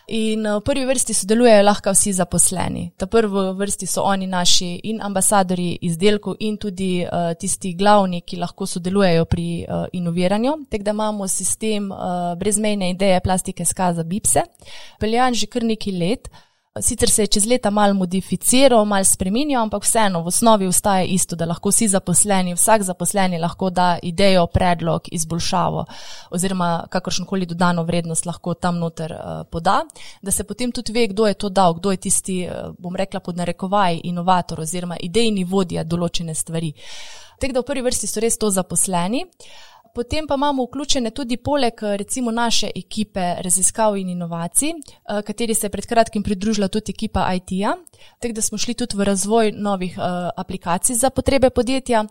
[0.06, 2.90] in eh, v prvi vrsti sodelujejo lahko vsi zaposleni.
[2.96, 8.37] Ta prvi vrsti so oni naši in ambasadori izdelkov in tudi uh, tisti glavni, ki
[8.37, 10.52] lahko sodelujejo pri uh, inoviranju.
[10.70, 11.98] Tako da imamo sistem uh,
[12.38, 14.44] brezmejne ideje plastike skaza Bipse,
[15.00, 16.28] peljan že kar nekaj let.
[16.80, 21.36] Sicer se je čez leta mal modificiral, mal spremenil, ampak vseeno v osnovi ostaja isto,
[21.36, 25.84] da lahko vsi zaposleni, vsak zaposleni lahko da idejo, predlog, izboljšavo
[26.30, 29.82] oziroma kakršnokoli dodano vrednost lahko tam noter uh, poda,
[30.22, 33.20] da se potem tudi ve, kdo je to dal, kdo je tisti, uh, bom rekla
[33.20, 36.72] pod narekovaj, inovator oziroma idejni vodja določene stvari.
[37.40, 39.24] Tako da v prvi vrsti so res to zaposleni.
[39.24, 45.54] Uh, Potem pa imamo vključene tudi poleg recimo naše ekipe raziskav in inovacij, eh, kateri
[45.54, 47.72] se je pred kratkim pridružila tudi ekipa IT-ja,
[48.20, 50.04] tako da smo šli tudi v razvoj novih uh,
[50.37, 52.04] aplikacij za potrebe podjetja.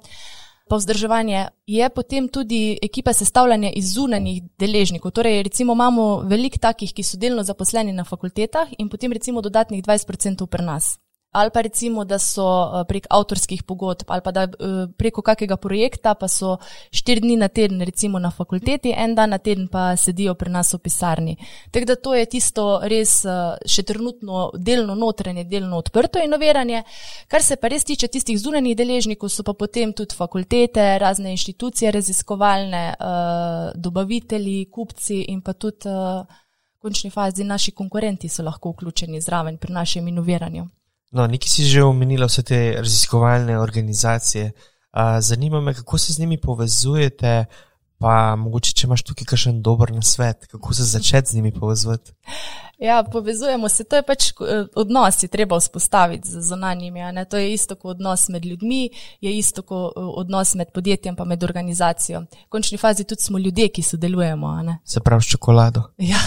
[0.68, 5.12] Pa vzdrževanje je potem tudi ekipa sestavljanja iz zunanjih deležnikov.
[5.12, 9.84] Torej, recimo imamo veliko takih, ki so delno zaposleni na fakultetah in potem recimo dodatnih
[9.84, 11.05] 20% pri nas
[11.36, 15.58] ali pa recimo, da so eh, prek avtorskih pogodb, ali pa da eh, preko kakega
[15.58, 16.56] projekta, pa so
[16.96, 20.74] štiri dni na teden, recimo na fakulteti, en dan na teden pa sedijo pri nas
[20.74, 21.36] v pisarni.
[21.72, 26.84] Tako da to je tisto res eh, še trenutno delno notranje, delno odprto inoviranje.
[27.28, 31.92] Kar se pa res tiče tistih zunanjih deležnikov, so pa potem tudi fakultete, razne inštitucije
[31.92, 32.84] raziskovalne,
[33.76, 35.90] dobavitelji, kupci in pa tudi.
[35.90, 40.68] V končni fazi naši konkurenti so lahko vključeni zraven pri našem inoviranju.
[41.12, 44.52] No, nekaj si že omenila, vse te raziskovalne organizacije.
[45.20, 47.46] Zanima me, kako se z njimi povezujete,
[48.00, 52.12] pa mogoče, če imaš tukaj kakšen dober nasvet, kako se začeti z njimi povezovati.
[52.80, 57.00] Ja, povezujemo se, to je pač eh, odnos, ki treba vzpostaviti z zonanjimi.
[57.30, 58.90] To je isto kot odnos med ljudmi,
[59.22, 62.22] je isto kot eh, odnos med podjetjem in med organizacijo.
[62.22, 64.80] V končni fazi tudi smo ljudje, ki sodelujemo.
[64.86, 65.84] Se pravi, s čokolado.
[65.98, 66.20] Ja.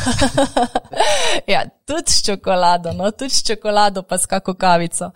[1.55, 5.11] ja, tudi s čokolado, no, tudi s čokolado, pa s kako kavico.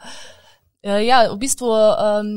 [0.85, 2.31] Eh, ja, v bistvu um,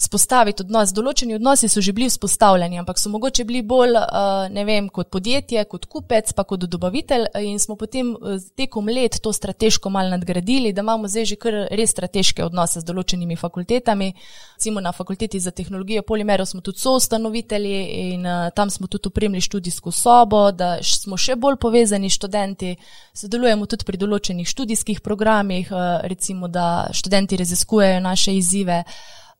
[0.00, 0.94] spostaviti odnos.
[0.96, 5.10] Določeni odnosi so že bili vzpostavljeni, ampak so mogoče bili bolj, uh, ne vem, kot
[5.12, 8.14] podjetje, kot kupec, pa kot dobavitelj in smo potem
[8.56, 12.88] tekom let to strateško mal nadgradili, da imamo zdaj že kar res strateške odnose z
[12.88, 14.08] določenimi fakultetami.
[14.56, 17.76] Recimo na fakulteti za tehnologijo polimerov smo tudi soustanovitelji
[18.14, 22.72] in uh, tam smo tudi upremili študijsko sobo, da smo še bolj povezani študenti.
[23.12, 28.84] Sodelujemo tudi pri določenih študijskih programih, uh, recimo da študenti raziskujejo rešujejo naše izzive.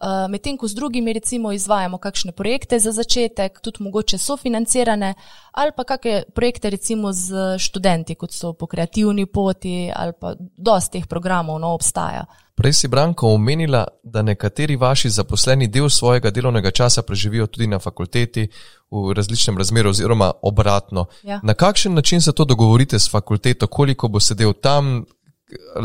[0.03, 5.15] Uh, medtem ko z drugimi recimo izvajamo kakšne projekte za začetek, tudi mogoče sofinancirane,
[5.53, 10.99] ali pa kakšne projekte recimo z študenti, kot so po kreativni poti, ali pa dosti
[10.99, 12.25] teh programov no, obstaja.
[12.55, 17.79] Prej si Branko omenila, da nekateri vaši zaposleni del svojega delovnega časa preživijo tudi na
[17.79, 18.49] fakulteti
[18.91, 21.07] v različnem razmeru oziroma obratno.
[21.23, 21.41] Ja.
[21.43, 25.05] Na kakšen način se to dogovorite s fakulteto, koliko bo sedel tam,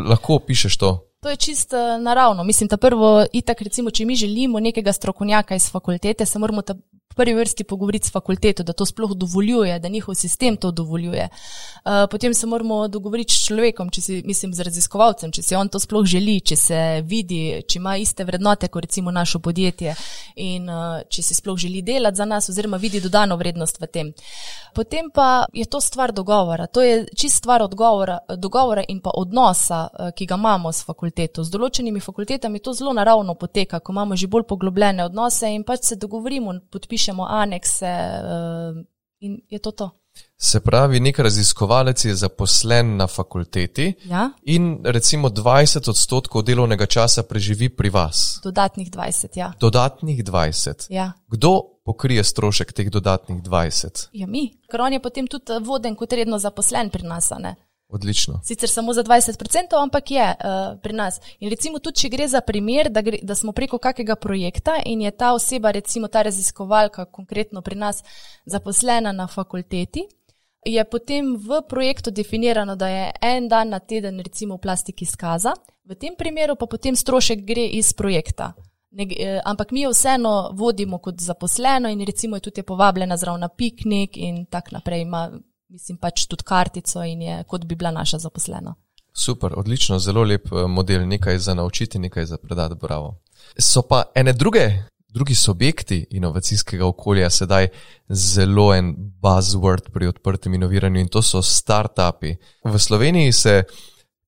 [0.10, 1.07] lahko opišeš to?
[1.20, 2.44] To je čisto eh, naravno.
[2.44, 6.76] Mislim, da prvo, itak, recimo, če mi želimo nekega strokovnjaka iz fakultete, se moramo ta
[7.18, 11.30] prvi vrsti pogovoriti s fakulteto, da to sploh dovoljuje, da njihov sistem to dovoljuje.
[11.30, 15.70] Uh, potem se moramo dogovoriti s človekom, če si, mislim, z raziskovalcem, če si on
[15.70, 19.96] to sploh želi, če se vidi, če ima iste vrednote kot recimo našo podjetje
[20.36, 24.14] in uh, če si sploh želi delati za nas oziroma vidi dodano vrednost v tem.
[24.76, 26.68] Potem pa je to stvar dogovora.
[26.68, 31.44] To je čist stvar odgovora, dogovora in pa odnosa, uh, ki ga imamo s fakulteto.
[31.44, 35.90] Z določenimi fakultetami to zelo naravno poteka, ko imamo že bolj poglobljene odnose in pač
[35.90, 37.94] se dogovorimo, podpišemo pišemo anekse
[38.26, 38.84] uh,
[39.20, 39.90] in je to to.
[40.38, 44.30] Se pravi, nek raziskovalec je zaposlen na fakulteti ja?
[44.46, 48.40] in recimo 20 odstotkov delovnega časa preživi pri vas.
[48.44, 49.52] Dodatnih 20, ja.
[49.60, 50.88] Dodatnih 20.
[50.90, 51.12] Ja.
[51.28, 54.08] Kdo pokrije strošek teh dodatnih 20?
[54.14, 54.50] Ja, mi.
[54.72, 57.30] Ker on je potem tudi voden kot redno zaposlen pri nas.
[57.38, 57.56] Ne?
[57.90, 58.42] Odlično.
[58.44, 61.22] Sicer samo za 20%, ampak je uh, pri nas.
[61.40, 65.02] In recimo tudi, če gre za primer, da, gre, da smo preko kakega projekta in
[65.02, 68.04] je ta oseba, recimo ta raziskovalka, konkretno pri nas
[68.46, 70.04] zaposlena na fakulteti,
[70.66, 75.54] je potem v projektu definirano, da je en dan na teden recimo v plastiki skaza,
[75.86, 78.54] v tem primeru pa potem strošek gre iz projekta.
[78.92, 83.18] Ne, eh, ampak mi jo vseeno vodimo kot zaposleno in recimo je tudi je povabljena
[83.18, 85.02] zraven piknik in tako naprej.
[85.02, 85.32] Ima
[85.70, 88.76] mislim, pač tudi kartico in je kot bi bila naša zaposlena.
[89.14, 93.16] Super, odlično, zelo lep eh, model, nekaj za naučiti, nekaj za predati, bravo.
[93.60, 94.70] So pa ene druge,
[95.08, 97.68] drugi subjekti inovacijskega okolja sedaj
[98.10, 102.36] zelo en buzzword pri odprtem inoviranju in to so startupi.
[102.64, 103.64] V Sloveniji se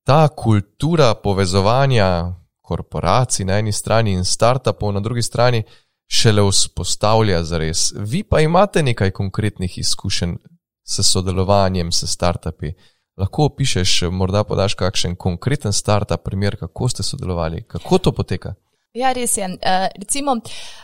[0.04, 5.64] ta kultura povezovanja korporacij na eni strani in startupov na drugi strani
[6.08, 7.94] šele vzpostavlja zares.
[7.96, 10.36] Vi pa imate nekaj konkretnih izkušenj
[10.90, 12.74] s sodelovanjem s startupi.
[13.20, 18.54] Lahko opišeš, morda podaš kakšen konkreten startup, primer, kako ste sodelovali, kako to poteka?
[18.94, 19.46] Ja, res je.
[19.46, 20.34] Uh, recimo,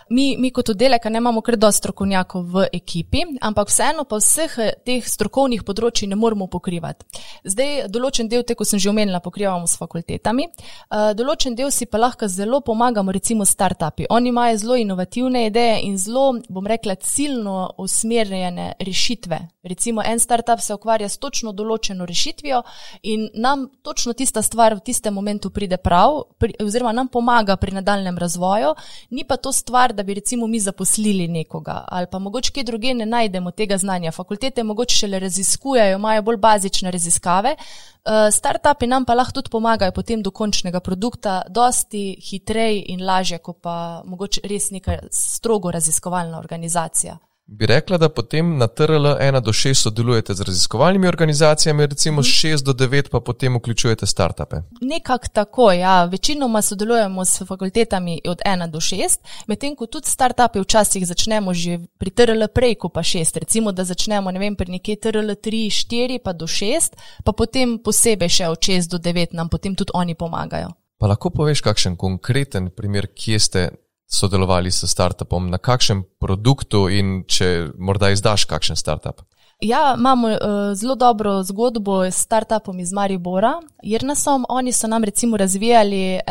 [0.10, 4.58] mi, mi kot oddelek ne imamo kar dosti strokovnjakov v ekipi, ampak vseeno pa vseh
[4.62, 7.02] eh, teh strokovnih področji ne moremo pokrivati.
[7.50, 11.88] Zdaj, določen del, te, ko sem že omenila, pokrivamo s fakultetami, uh, določen del si
[11.90, 14.06] pa lahko zelo pomagamo, recimo startupi.
[14.14, 19.42] Oni imajo zelo inovativne ideje in zelo, bom rekla, ciljno usmerjene rešitve.
[19.66, 22.62] Recimo, en startup se ukvarja s točno določeno rešitvijo
[23.02, 27.74] in nam točno tista stvar v tistem momentu pride prav, pri, oziroma nam pomaga pri
[27.74, 28.76] nadaljevanju nadaljnem razvoju,
[29.10, 32.94] ni pa to stvar, da bi recimo mi zaposlili nekoga ali pa mogoče kje druge
[32.94, 34.12] ne najdemo tega znanja.
[34.12, 37.56] Fakultete mogoče šele raziskujejo, imajo bolj bazične raziskave.
[38.06, 43.38] Uh, startupi nam pa lahko tudi pomagajo potem do končnega produkta, dosti hitreje in lažje,
[43.38, 47.18] kot pa mogoče res neka strogo raziskovalna organizacija.
[47.48, 52.26] Bi rekla, da potem na TRL 1 do 6 sodelujete z raziskovalnimi organizacijami, recimo s
[52.26, 54.56] 6 do 9 pa potem vključujete startupe?
[54.82, 56.06] Nekako tako, ja.
[56.06, 61.80] Večinoma sodelujemo s fakultetami od 1 do 6, medtem ko tudi startupe včasih začnemo že
[61.98, 63.40] pri TRL prej, ko pa 6.
[63.40, 68.30] Recimo, da začnemo vem, pri nekje TRL 3, 4 pa do 6, pa potem posebej
[68.30, 70.74] še od 6 do 9 nam potem tudi oni pomagajo.
[70.98, 73.70] Pa lahko poveš kakšen konkreten primer, kje ste
[74.08, 79.22] sodelovali s startupom, na kakšnem produktu in če morda izdaš kakšen startup?
[79.62, 80.38] Ja, imamo uh,
[80.74, 84.46] zelo dobro zgodbo s startupom iz Maribora, Irnasom.
[84.50, 86.22] Oni so nam recimo razvijali uh,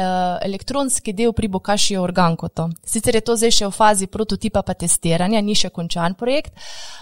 [0.42, 2.70] elektronski del pri Bokašiju Organkoto.
[2.84, 6.52] Sicer je to zdaj še v fazi prototipa pa testiranja, ni še končan projekt,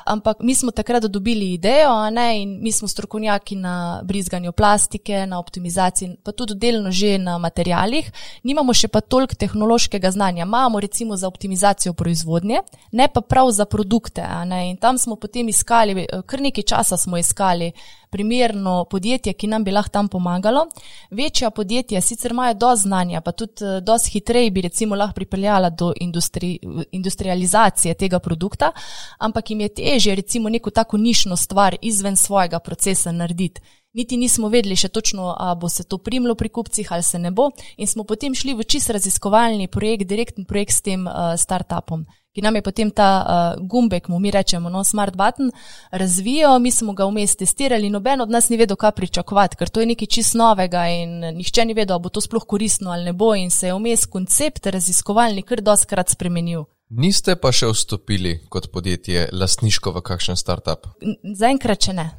[0.07, 5.39] ampak mi smo takrat dobili idejo ne, in mi smo strokovnjaki na brizganju plastike, na
[5.43, 8.13] optimizaciji, pa tudi delno že na materijalih.
[8.45, 10.47] Nimamo še pa toliko tehnološkega znanja.
[10.47, 14.23] Imamo recimo za optimizacijo proizvodnje, ne pa prav za produkte.
[14.71, 17.73] In tam smo potem iskali kar nekaj časa smo iskali
[18.11, 20.67] primerno podjetje, ki nam bi lahko tam pomagalo.
[21.11, 25.71] Večja podjetja sicer imajo do znanja, pa tudi eh, dosti hitreje bi recimo lahko pripeljala
[25.71, 26.59] do industri,
[26.93, 28.73] industrializacije tega produkta,
[29.19, 33.61] ampak jim je težje recimo neko tako nišno stvar izven svojega procesa narediti.
[33.93, 37.31] Niti nismo vedeli še točno, ali bo se to primlo pri kupcih ali se ne
[37.31, 42.07] bo, in smo potem šli v čist raziskovalni projekt, direktni projekt s tem uh, startupom
[42.33, 45.51] ki nam je potem ta uh, gumbek, mu mi rečemo, no, smart button,
[45.91, 49.81] razvijal, mi smo ga vmes testirali, noben od nas ni vedel, kaj pričakovati, ker to
[49.81, 53.13] je nekaj čist novega in nihče ni vedel, ali bo to sploh koristno ali ne
[53.13, 56.65] bo in se je vmes koncept raziskovalni kar doskrat spremenil.
[56.93, 60.89] Niste pa še vstopili kot podjetje lastniško v kakšen startup?
[61.37, 62.11] Zaenkrat, če ne.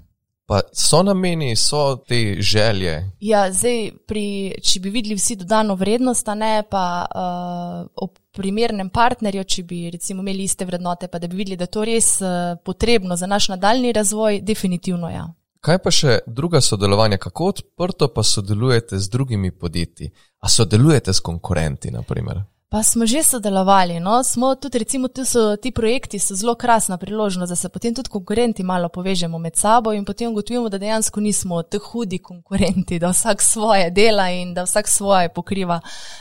[0.46, 2.98] Pa so nameni, so te želje.
[3.24, 4.26] Ja, zdaj, pri,
[4.60, 10.22] če bi videli vsi dodano vrednost, ne pa uh, ob primernem partnerju, če bi recimo
[10.22, 13.48] imeli iste vrednote, pa da bi videli, da je to res uh, potrebno za naš
[13.56, 15.30] nadaljni razvoj, definitivno ja.
[15.64, 20.12] Kaj pa še druga sodelovanja, kako odprto pa sodelujete z drugimi podjetji?
[20.44, 22.42] A sodelujete s konkurenti, naprimer?
[22.74, 24.00] Pa smo že sodelovali.
[24.00, 24.24] No?
[24.24, 28.64] Smo tudi, recimo, so, ti projekti so zelo krasna priložnost, da se potem tudi konkurenti
[28.64, 33.42] malo povežemo med sabo in potem ugotovimo, da dejansko nismo tako hudi konkurenti, da vsak
[33.42, 35.80] svoje dela in da vsak svoje pokriva.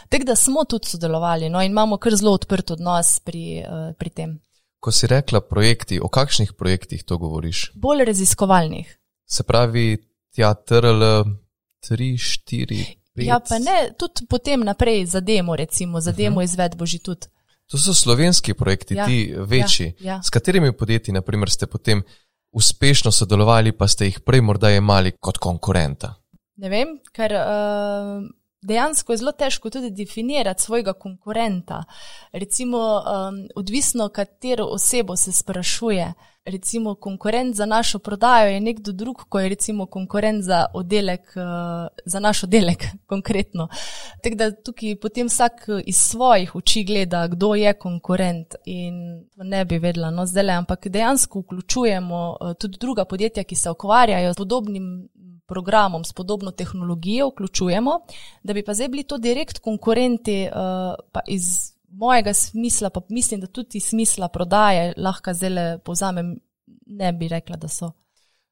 [0.08, 1.62] Tako da smo tudi sodelovali no?
[1.62, 4.38] in imamo kar zelo odprt odnos pri, uh, pri tem.
[4.80, 7.70] Ko si rekla projekti, o kakšnih projektih to govoriš?
[7.74, 8.98] Bolj raziskovalnih.
[9.24, 9.96] Se pravi,
[10.34, 11.24] tja TRL
[11.80, 12.12] 3,
[12.44, 13.01] 4.
[13.14, 13.26] Pet.
[13.26, 16.44] Ja, pa ne, tudi potem naprej za demo, recimo, za demo uh -huh.
[16.44, 17.26] izvedbo že tudi.
[17.66, 19.94] To so slovenski projekti, ja, ti večji.
[19.98, 20.22] Ja, ja.
[20.22, 22.02] S katerimi podjetji, naprimer, ste potem
[22.52, 26.14] uspešno sodelovali, pa ste jih prej morda imeli kot konkurenta?
[26.56, 28.28] Ne vem, ker uh,
[28.62, 31.84] dejansko je zelo težko tudi definirati svojega konkurenta.
[32.32, 36.12] Recimo, um, odvisno, katero osebo se sprašuje.
[36.44, 41.86] Recimo, konkurent za našo prodajo je nekdo drug, ko je recimo konkurent za oddelek, uh,
[42.04, 43.68] za naš oddelek konkretno.
[44.22, 45.52] Tako da tukaj potem vsak
[45.86, 50.88] iz svojih oči gleda, kdo je konkurent in ne bi vedela, no zdaj le, ampak
[50.88, 55.08] dejansko vključujemo uh, tudi druga podjetja, ki se ukvarjajo z podobnim
[55.46, 58.00] programom, s podobno tehnologijo vključujemo,
[58.42, 63.46] da bi pa zdaj bili to direkt konkurenti uh, iz mojega smisla, pa mislim, da
[63.46, 66.36] tudi smisla prodaje, lahko zdaj povzamem,
[66.86, 67.92] ne bi rekla, da so.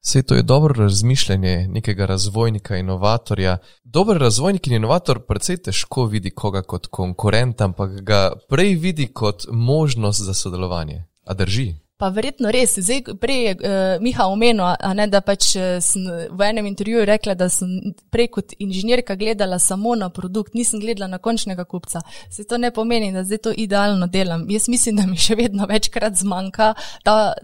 [0.01, 3.59] Vse to je dobro razmišljanje nekega razvojnika, inovatorja.
[3.85, 9.45] Dober razvojnik in inovator predvsej težko vidi koga kot konkurenta, ampak ga prej vidi kot
[9.51, 11.05] možnost za sodelovanje.
[11.25, 11.75] A drži?
[12.01, 12.79] Pa verjetno res.
[12.81, 14.65] Zdaj, prej je uh, Miha omenil,
[14.97, 19.59] ne, da pač eh, sem v enem intervjuju rekla, da sem prej kot inženirka gledala
[19.61, 22.01] samo na produkt, nisem gledala na končnega kupca.
[22.33, 24.47] Se to ne pomeni, da zdaj to idealno delam.
[24.49, 26.73] Jaz mislim, da mi še vedno večkrat zmanjka
[27.05, 27.35] ta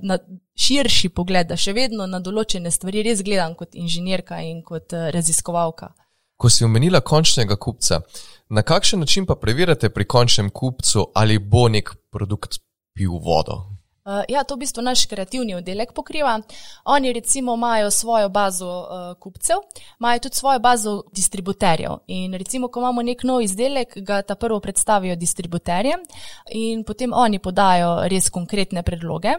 [0.56, 5.10] širši pogled, da še vedno na določene stvari res gledam kot inženirka in kot uh,
[5.12, 5.92] raziskovalka.
[6.36, 8.00] Ko si omenila končnega kupca,
[8.48, 12.60] na kakšen način pa preverjate pri končnem kupcu, ali bo nek produkt
[12.96, 13.75] pil vodo?
[14.06, 16.36] Uh, ja, to v bistvu naš kreativni oddelek pokriva.
[16.84, 19.56] Oni recimo imajo svojo bazo uh, kupcev,
[20.00, 21.90] imajo tudi svojo bazo distributerjev.
[22.06, 26.00] In recimo, ko imamo nek nov izdelek, ga ta prvo predstavijo distributerjem
[26.50, 29.32] in potem oni podajo res konkretne predloge.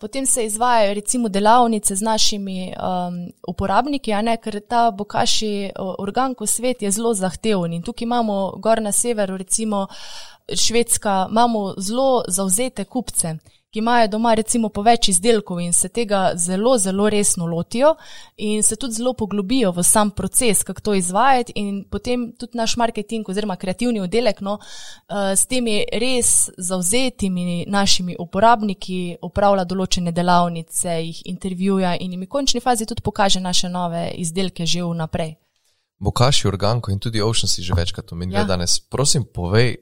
[0.00, 3.16] Potem se izvajajo recimo delavnice z našimi um,
[3.48, 8.92] uporabniki, ne, ker ta bokaši organko svet je zelo zahteven in tukaj imamo gor na
[8.92, 9.86] severu recimo
[10.54, 13.34] Švedska, imamo zelo zauzete kupce
[13.72, 17.94] ki imajo doma recimo po več izdelkov in se tega zelo, zelo resno lotijo
[18.36, 22.76] in se tudi zelo poglobijo v sam proces, kako to izvajati in potem tudi naš
[22.76, 31.00] marketing oziroma kreativni oddelek no, eh, s temi res zauzetimi našimi uporabniki upravlja določene delavnice,
[31.08, 35.36] jih intervjuja in jim v končni fazi tudi pokaže naše nove izdelke že vnaprej.
[35.98, 38.44] Bokaši organko in tudi Ocean si že večkrat omenil ja.
[38.44, 38.80] danes.
[38.80, 39.78] Prosim, povej,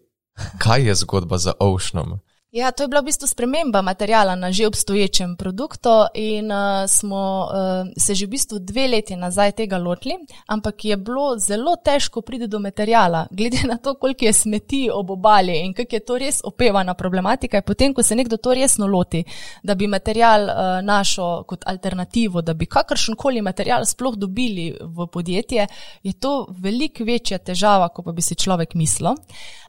[0.63, 2.21] kaj je zgodba za Oceanom?
[2.53, 7.47] Ja, to je bila v bistvu sprememba materijala na že obstoječem produktu in uh, smo
[7.47, 10.15] uh, se že v bistvu dve leti nazaj tega lotili,
[10.47, 15.11] ampak je bilo zelo težko priti do materijala, glede na to, koliko je smeti ob
[15.11, 17.57] obali in kako je to res opevana problematika.
[17.57, 19.25] Je potem, ko se nekdo to resno loti,
[19.63, 25.07] da bi materijal uh, našel kot alternativo, da bi kakršen koli materijal sploh dobili v
[25.07, 25.67] podjetje,
[26.03, 29.15] je to veliko večja težava, kot pa bi si človek mislil.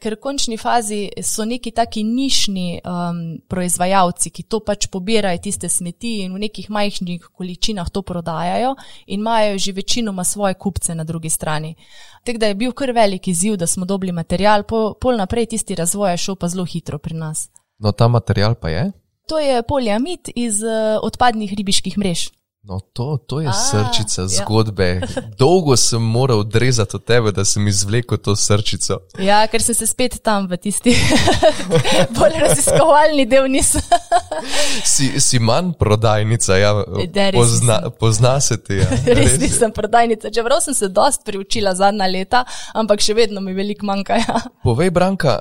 [0.02, 5.70] Ker v končni fazi so neki taki nišni um, proizvajalci, ki to pač pobirajo, tiste
[5.70, 8.76] smeti in v nekih majhnih količinah to prodajajo
[9.08, 11.76] in imajo že večinoma svoje kupce na drugi strani.
[12.24, 15.76] Tako da je bil kar velik izziv, da smo dobili material, pol, pol naprej tisti
[15.76, 17.50] razvoj je šel pa zelo hitro pri nas.
[17.80, 18.92] No, ta material pa je?
[19.28, 22.30] To je poliamid iz uh, odpadnih ribiških mrež.
[22.64, 24.28] No, to, to je A, srčica ja.
[24.28, 25.02] zgodbe.
[25.02, 25.22] Ja.
[25.38, 29.00] Dolgo sem moral odrezati od tebe, da sem izvlekel to srčico.
[29.20, 30.94] Ja, ker sem se spet tam v tisti
[32.18, 33.82] bolj raziskovalni del nisem.
[34.94, 36.76] si, si manj prodajnica, ja,
[37.34, 38.78] pozna, pozna se ti.
[38.78, 38.90] Ja.
[39.18, 42.46] Res nisem prodajnica, čeprav sem se dost priučila zadnja leta,
[42.78, 44.22] ampak še vedno mi veliko manjka.
[44.22, 44.46] Ja.
[44.62, 45.40] Povej, Branka,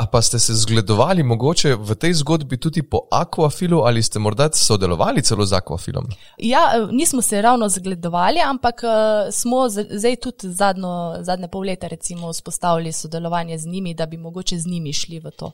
[0.00, 4.48] A pa ste se zgledovali mogoče v tej zgodbi tudi po akvafilu ali ste morda
[4.52, 6.06] sodelovali celo z akvafilom?
[6.38, 11.88] Ja, e, nismo se ravno zgledovali, ampak e, smo zdaj tudi zadnjo, zadnje pol leta
[11.88, 15.52] recimo vzpostavili sodelovanje z njimi, da bi mogoče z njimi šli v to.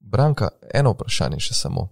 [0.00, 1.88] Branka, eno vprašanje še samo.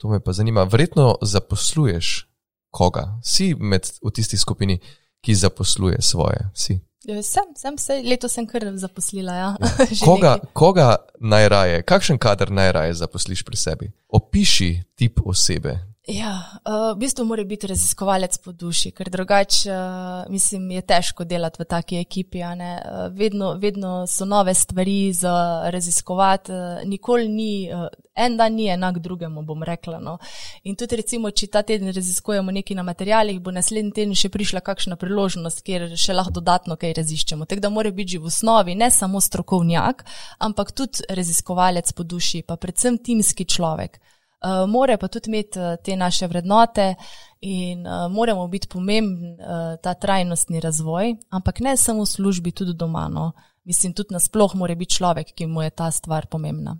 [0.00, 0.64] To me pa zanima.
[0.64, 2.26] Verjetno zaposluješ
[2.70, 3.20] koga?
[3.22, 4.80] Si med v tisti skupini,
[5.20, 6.48] ki zaposluje svoje?
[6.54, 6.80] Si?
[7.04, 9.34] Ja, sem, sem se, letos sem kar zaposlila.
[9.36, 9.50] Ja.
[9.60, 9.86] Ja.
[10.06, 10.88] koga, koga
[11.20, 13.90] najraje, kakšen kader najraje zaposliš pri sebi?
[14.08, 20.26] Opiši tip osebe, Ja, uh, v bistvu mora biti raziskovalec po duši, ker drugače, uh,
[20.28, 22.42] mislim, je težko delati v taki ekipi.
[22.44, 28.68] Uh, vedno, vedno so nove stvari za raziskovati, uh, nikoli ni, uh, en dan ni
[28.68, 29.98] enak drugemu, bom rekla.
[29.98, 30.18] No.
[30.64, 34.60] In tudi, recimo, če ta teden raziskujemo nekaj na materijalih, bo naslednji teden še prišla
[34.60, 37.48] kakšna priložnost, kjer še lahko dodatno kaj raziščemo.
[37.48, 40.04] Tako da mora biti že v osnovi ne samo strokovnjak,
[40.38, 44.02] ampak tudi raziskovalec po duši, pa predvsem timski človek.
[44.44, 46.94] Uh, more pa tudi imeti uh, te naše vrednote
[47.40, 52.74] in uh, moramo biti pomemben uh, ta trajnostni razvoj, ampak ne samo v službi, tudi
[52.76, 53.08] doma.
[53.08, 53.32] No.
[53.64, 56.76] Mislim, tudi nasploh mora biti človek, ki mu je ta stvar pomembna.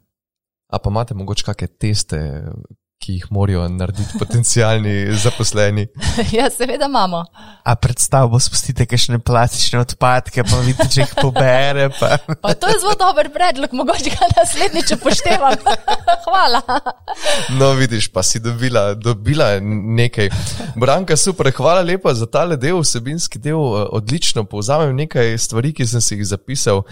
[0.69, 2.19] A pa imate mogoče kakšne teste,
[3.03, 5.87] ki jih morajo narediti potencijalni zaposleni.
[6.39, 7.25] ja, seveda imamo.
[7.65, 11.89] A predstavljamo, spustite kakšne plastične odpadke, pa vidite, če jih pobere.
[12.01, 12.17] Pa.
[12.43, 15.57] pa to je zelo dober predlog, mogoče ga naslednjič upoštevam.
[16.27, 16.63] Hvala.
[17.59, 20.31] no, vidiš, pa si dobila, dobila nekaj.
[20.77, 23.61] Branka, super, hvala lepa za tale del, vsebinski del,
[23.93, 26.85] odlično povzamem nekaj stvari, ki sem si jih zapisal.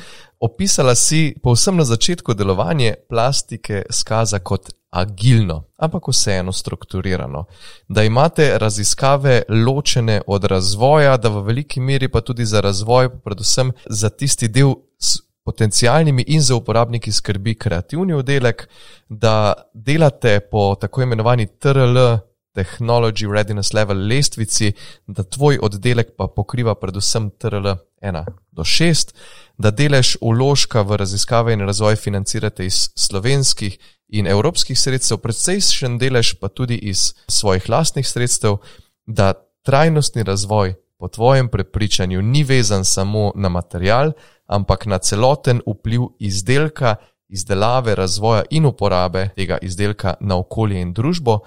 [0.42, 7.44] Opisala si povsem na začetku delovanje plastike skaza kot agilno, ampak vseeno strukturirano.
[7.88, 13.70] Da imate raziskave ločene od razvoja, da v veliki meri pa tudi za razvoj, predvsem
[13.86, 18.68] za tisti del s potencijalnimi in za uporabniki skrbi kreativni oddelek,
[19.08, 22.18] da delate po tako imenovani TRL.
[22.54, 24.72] Technology Readiness Level lestvici,
[25.06, 27.68] da tvoj oddelek pa pokriva predvsem TRL
[28.02, 29.14] 1 do 6,
[29.62, 36.34] da delež uložka v raziskave in razvoj financirate iz slovenskih in evropskih sredstev, precejšen delež
[36.40, 38.58] pa tudi iz svojih lastnih sredstev,
[39.06, 39.32] da
[39.62, 44.12] trajnostni razvoj po tvojem prepričanju ni vezan samo na material,
[44.46, 46.96] ampak na celoten vpliv izdelka,
[47.28, 51.38] izdelave, razvoja in uporabe tega izdelka na okolje in družbo,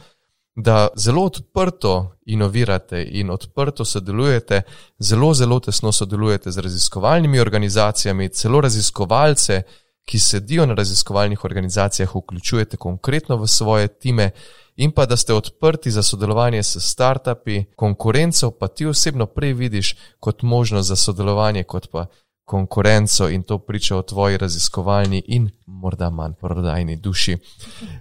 [0.55, 4.61] da zelo odprto inovirate in odprto sodelujete,
[4.99, 9.61] zelo, zelo tesno sodelujete z raziskovalnimi organizacijami, celo raziskovalce,
[10.05, 14.31] ki sedijo na raziskovalnih organizacijah, vključujete konkretno v svoje time,
[14.75, 19.95] in pa da ste odprti za sodelovanje s startupi, konkurenco pa ti osebno prej vidiš
[20.19, 22.05] kot možnost za sodelovanje, kot pa
[22.45, 27.37] konkurenco in to priča o tvoji raziskovalni in morda manj prodajni duši.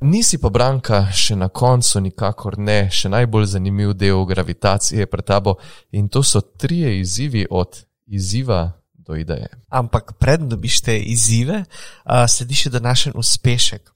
[0.00, 5.56] Nisi pa branka še na koncu, nikakor ne, še najbolj zanimiv del gravitacije pred tabo
[5.92, 9.48] in to so trije izzivi od izziva do ideje.
[9.68, 13.90] Ampak predno dobiš te izzive, uh, sledi še današnji uspešek.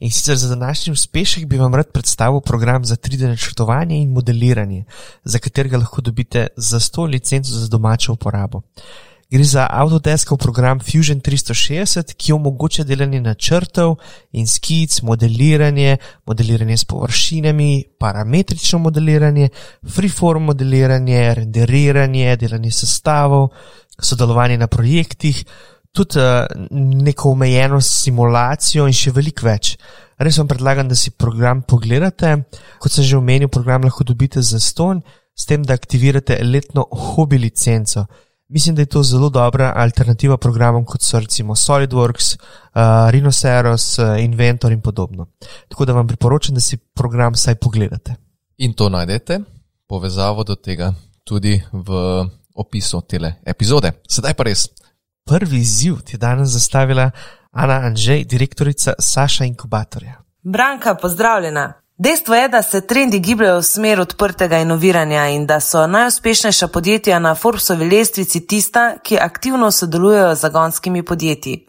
[0.00, 4.84] In sicer za današnji uspešek bi vam rad predstavil program za 3D načrtovanje in modeliranje,
[5.24, 8.62] za katerega lahko dobite za 100 licenco za domačo uporabo.
[9.30, 13.92] Gre za Autodeskov program Fusion 360, ki omogoča delanje načrtov
[14.34, 19.48] in skic, modeliranje, modeliranje s površinami, parametrično modeliranje,
[19.86, 23.52] freeform modeliranje, renderiranje, delanje sestavov,
[24.02, 25.44] sodelovanje na projektih,
[25.94, 26.48] tudi uh,
[27.04, 29.76] neko omejeno simulacijo in še veliko več.
[30.18, 32.32] Res vam predlagam, da si program pogledate.
[32.82, 35.04] Kot sem že omenil, program lahko dobite za ston,
[35.38, 38.08] s tem, da aktivirate letno hobi licenco.
[38.52, 44.18] Mislim, da je to zelo dobra alternativa programom, kot so recimo SolidWorks, uh, Rhinoceros, uh,
[44.18, 45.26] Inventor in podobno.
[45.68, 48.14] Tako da vam priporočam, da si program vsaj pogledate.
[48.56, 49.40] In to najdete,
[49.86, 50.92] povezavo do tega,
[51.24, 51.90] tudi v
[52.54, 53.92] opisu tele epizode.
[54.08, 54.66] Sedaj pa res.
[55.24, 57.10] Prvi izziv ti je danes zastavila
[57.50, 60.18] Ana Anžej, direktorica Saša Inkubatorja.
[60.42, 61.72] Branka, pozdravljena.
[62.02, 67.18] Dejstvo je, da se trendi gibljajo v smer odprtega inoviranja in da so najuspešnejša podjetja
[67.18, 71.66] na Forbesovi lestvici tista, ki aktivno sodelujejo z zagonskimi podjetji.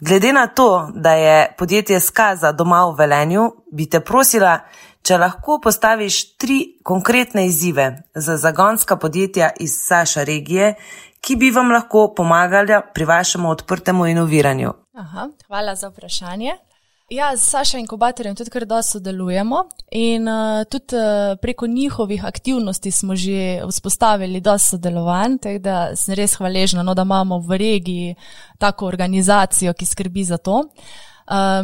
[0.00, 4.60] Glede na to, da je podjetje Skaza doma v Velenju, bi te prosila,
[5.02, 10.74] če lahko postaviš tri konkretne izzive za zagonska podjetja iz Saša regije,
[11.20, 14.72] ki bi vam lahko pomagali pri vašem odprtemu inoviranju.
[14.94, 16.67] Aha, hvala za vprašanje.
[17.08, 22.90] Ja, z Saša inkubatorjem tudi kar dosto sodelujemo in uh, tudi uh, preko njihovih aktivnosti
[22.90, 28.14] smo že vzpostavili dosto sodelovanj, tako da sem res hvaležna, no, da imamo v regiji
[28.58, 30.52] tako organizacijo, ki skrbi za to.
[30.52, 31.08] Uh,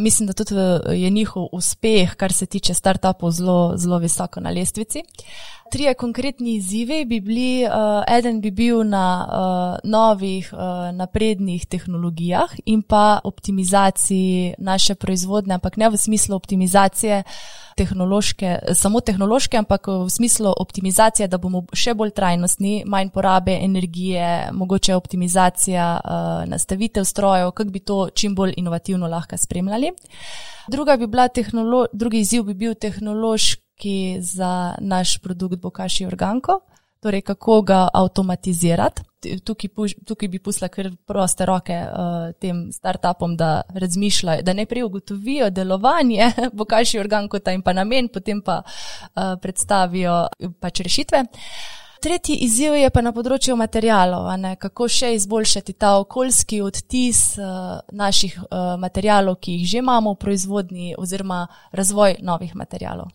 [0.01, 0.55] mislim, da tudi
[1.03, 4.99] je njihov uspeh, kar se tiče startupov, zelo, zelo visoko na lestvici.
[4.99, 10.59] Uh, trije konkretni izzivi bi bili, uh, eden bi bil na uh, novih uh,
[10.95, 17.23] naprednih tehnologijah in pa optimizaciji naše proizvodne, ampak ne v smislu optimizacije
[17.77, 24.51] tehnološke, samo tehnološke, ampak v smislu optimizacije, da bomo še bolj trajnostni, manj porabe energije,
[24.53, 29.93] mogoče optimizacija uh, nastavitev strojev, kako bi to čim bolj inovativno lahko spremljali.
[30.69, 31.29] Druga bi bila
[31.93, 36.61] drugi izziv bi bil tehnološki za naš produkt Bokaši Organko,
[37.05, 39.03] torej kako ga avtomatizirati.
[39.45, 39.71] Tukaj,
[40.05, 46.31] tukaj bi pustila kar proste roke uh, tem startupom, da razmišljajo, da najprej ugotovijo delovanje
[46.59, 50.27] Bokaši Organko in pa namen, potem pa uh, predstavijo
[50.61, 51.25] pač rešitve.
[52.05, 54.29] Tretji izziv je pa na področju materijalov,
[54.61, 60.21] kako še izboljšati ta okoljski odtis uh, naših uh, materijalov, ki jih že imamo v
[60.25, 63.13] proizvodnji, oziroma razvoj novih materijalov.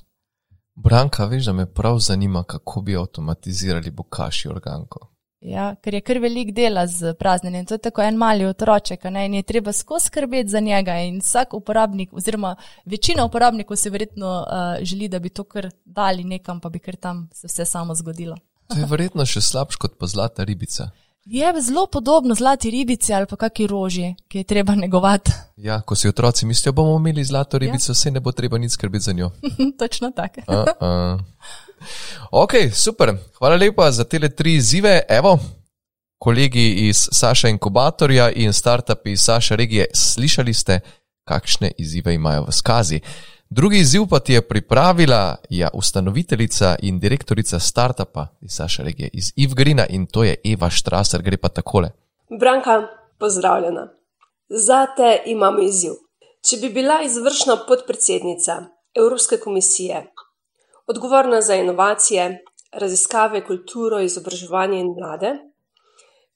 [0.84, 5.08] Branka, veš, da me prav zanima, kako bi avtomatizirali bokaši organko.
[5.42, 7.66] Ja, ker je kar velik dela z praznjenjem.
[7.66, 9.26] To je tako en mali otroček, ne?
[9.26, 10.98] in je treba skozi skrbeti za njega.
[11.00, 12.56] In vsak uporabnik, oziroma
[12.86, 16.96] večina uporabnikov, se verjetno uh, želi, da bi to kar dali nekam, pa bi kar
[16.96, 18.38] tam se vse samo zgodilo.
[18.68, 20.92] To je verjetno še slabš kot pa zlata ribica.
[21.26, 25.32] Je zelo podobno zlati ribici ali pa kakšni roži, ki je treba negovati.
[25.58, 27.96] Ja, ko si otroci mislijo, bomo imeli zlato ribico, ja.
[27.96, 29.32] se ne bo treba nič skrbeti za njo.
[29.80, 30.42] Točno tako.
[30.48, 31.22] uh, uh.
[32.32, 33.14] Ok, super.
[33.38, 35.02] Hvala lepa za te tri izzive.
[35.10, 35.40] Evo,
[36.18, 40.80] kolegi iz Saša Inkubatorja in startupi Saša regije, slišali ste,
[41.24, 43.00] kakšne izzive imajo v skazi.
[43.52, 49.86] Drugi izziv pa ti je pripravila ja, ustanoviteljica in direktorica startupa Saša regije, iz Ivgrina
[49.90, 51.90] in to je Eva Štraser, gre pa takole.
[52.40, 52.88] Branka,
[53.20, 53.88] pozdravljena.
[54.50, 55.92] Zate imamo izziv.
[56.50, 58.54] Če bi bila izvršna podpredsednica
[58.96, 60.06] Evropske komisije,
[60.88, 65.34] odgovorna za inovacije, raziskave, kulturo, izobraževanje in mlade,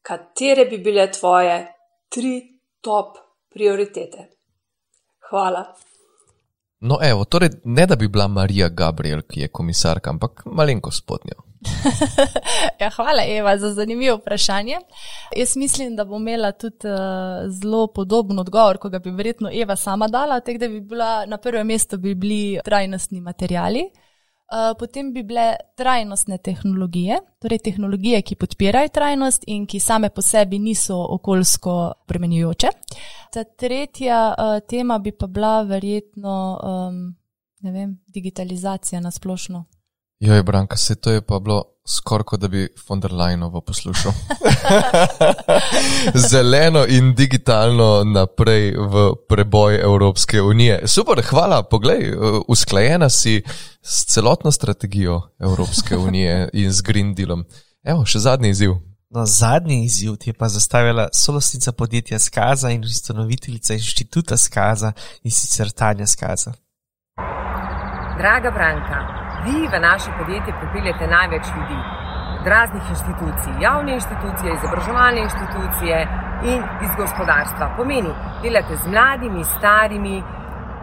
[0.02, 1.76] katere bi bile tvoje
[2.10, 3.18] tri top
[3.54, 4.30] prioritete?
[5.30, 5.76] Hvala.
[6.86, 11.36] No, evo, torej, ne da bi bila Marija Gabriel, ki je komisarka, ampak malenko spodnjo.
[12.82, 14.80] ja, hvala, Eva, za zanimivo vprašanje.
[15.38, 19.76] Jaz mislim, da bom imela tudi uh, zelo podoben odgovor, kot ga bi verjetno Eva
[19.76, 20.40] sama dala.
[20.40, 23.90] Tek, da bi bila na prvem mestu bi bili trajnostni materijali.
[24.54, 30.22] Uh, potem bi bile trajnostne tehnologije, torej tehnologije, ki podpirajo trajnost in ki same po
[30.22, 32.68] sebi niso okoljsko premenjujoče.
[33.34, 37.16] Ta tretja uh, tema bi pa bila verjetno um,
[37.72, 39.66] vem, digitalizacija na splošno.
[40.20, 44.12] Joj, Branka, se to je pa bilo skoraj kot da bi von der Leinovo poslušal.
[46.30, 50.88] Zeleno in digitalno naprej v preboj Evropske unije.
[50.88, 53.42] Super, hvala, poglej, uh, usklajena si
[53.82, 57.46] s celotno strategijo Evropske unije in z Green Dealom.
[57.84, 58.78] Evo, še zadnji izziv.
[59.14, 64.92] No, zadnji izziv je pa zastavila solostnica podjetja Skaza in ustanoviteljica inštituta Skaza
[65.24, 66.54] in sicer Tanja Skaza.
[68.18, 71.80] Draga Branka, vi v naše podjetje pripeljete največ ljudi.
[72.46, 75.98] Raznih inštitucij, javne institucije, izobraževalne institucije
[76.52, 77.66] in iz gospodarstva.
[77.78, 78.14] Pomeni,
[78.44, 80.24] delate z mladimi, starimi,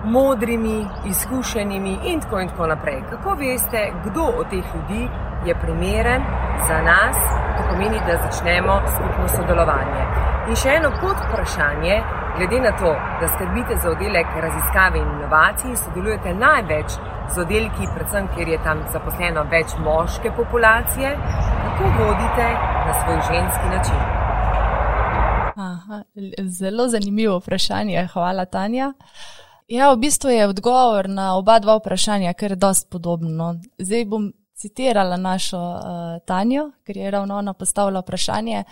[0.05, 3.03] modrimi, izkušenimi in tako in tako naprej.
[3.11, 5.09] Kako veste, kdo od teh ljudi
[5.47, 6.23] je primeren
[6.69, 7.17] za nas,
[7.57, 10.03] to pomeni, da začnemo skupno sodelovanje.
[10.49, 12.03] In še eno pod vprašanje,
[12.37, 16.91] glede na to, da skrbite za oddelek raziskave in inovacij, sodelujete največ
[17.35, 21.09] z oddelki, predvsem ker je tam zaposleno več moške populacije,
[21.65, 22.47] kako vodite
[22.87, 24.01] na svoj ženski način.
[25.69, 26.03] Aha,
[26.59, 28.93] zelo zanimivo vprašanje, hvala Tanja.
[29.69, 33.55] Ja, v bistvu je odgovor na oba dva vprašanja, ker je dost podobno.
[33.79, 35.83] Zdaj bom citirala našo uh,
[36.27, 38.65] Tanjo, ker je ravno ona postavila vprašanje.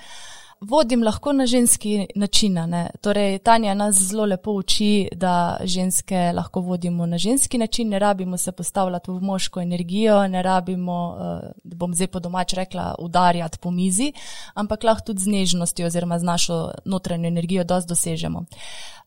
[0.60, 2.56] Vodim lahko na ženski način.
[3.00, 8.36] Torej, Tanja nas zelo lepo uči, da ženske lahko vodimo na ženski način, ne rabimo
[8.36, 11.16] se postavljati v moško energijo, ne rabimo,
[11.64, 14.12] da bom zdaj po domač rekla, udarjati po mizi,
[14.54, 18.44] ampak lahko tudi z nežnostjo oziroma z našo notranjo energijo dosti dosežemo.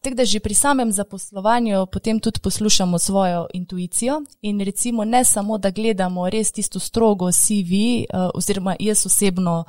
[0.02, 5.58] Tako da že pri samem zaposlovanju potem tudi poslušamo svojo intuicijo in recimo ne samo,
[5.58, 9.64] da gledamo res tisto strogo CV, uh, oziroma jaz osebno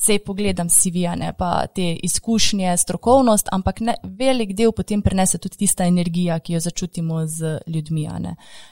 [0.00, 5.84] se pogledam CV-ane, pa te izkušnje, strokovnost, ampak ne, velik del potem prenese tudi tista
[5.84, 8.06] energija, ki jo začutimo z ljudmi.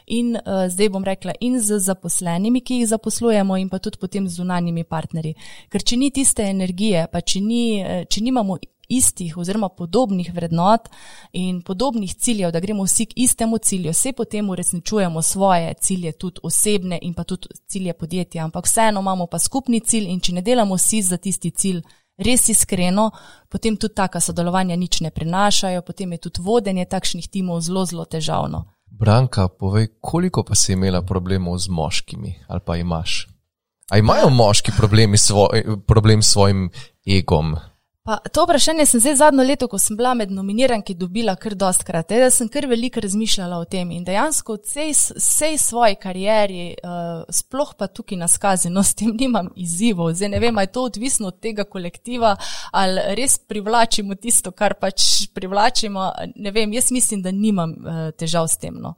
[0.07, 4.29] In uh, zdaj bom rekla, in z zaposlenimi, ki jih zaposlujemo, in pa tudi potem
[4.29, 5.35] z zunanjimi partnerji.
[5.69, 8.57] Ker če ni tiste energije, pa če, ni, eh, če nimamo
[8.89, 10.89] istih oziroma podobnih vrednot
[11.33, 16.41] in podobnih ciljev, da gremo vsi k istemu cilju, vse potem uresničujemo svoje cilje, tudi
[16.43, 20.43] osebne in pa tudi cilje podjetja, ampak vseeno imamo pa skupni cilj in če ne
[20.43, 21.83] delamo vsi za tisti cilj
[22.19, 23.11] res iskreno,
[23.49, 28.05] potem tudi taka sodelovanja nič ne prinašajo, potem je tudi vodenje takšnih timov zelo, zelo
[28.05, 28.65] težavno.
[28.91, 33.29] Branka, povej, koliko pa si imela problemov z moškimi ali pa imaš?
[33.91, 36.71] A imajo moški problemi svoj, problem s svojim
[37.07, 37.57] egom?
[38.09, 42.09] Pa, to vprašanje sem zdaj zadnjo leto, ko sem bila med nominiranki, dobila kar dostkrat.
[42.09, 47.75] Da sem kar veliko razmišljala o tem in dejansko v vsej svoji karieri, uh, sploh
[47.77, 50.15] pa tukaj na skazi, no s tem nimam izzivov.
[50.17, 52.31] Zdaj ne vem, ali je to odvisno od tega kolektiva
[52.73, 56.07] ali res privlačimo tisto, kar pač privlačimo.
[56.37, 58.79] Ne vem, jaz mislim, da nimam uh, težav s tem.
[58.81, 58.95] No.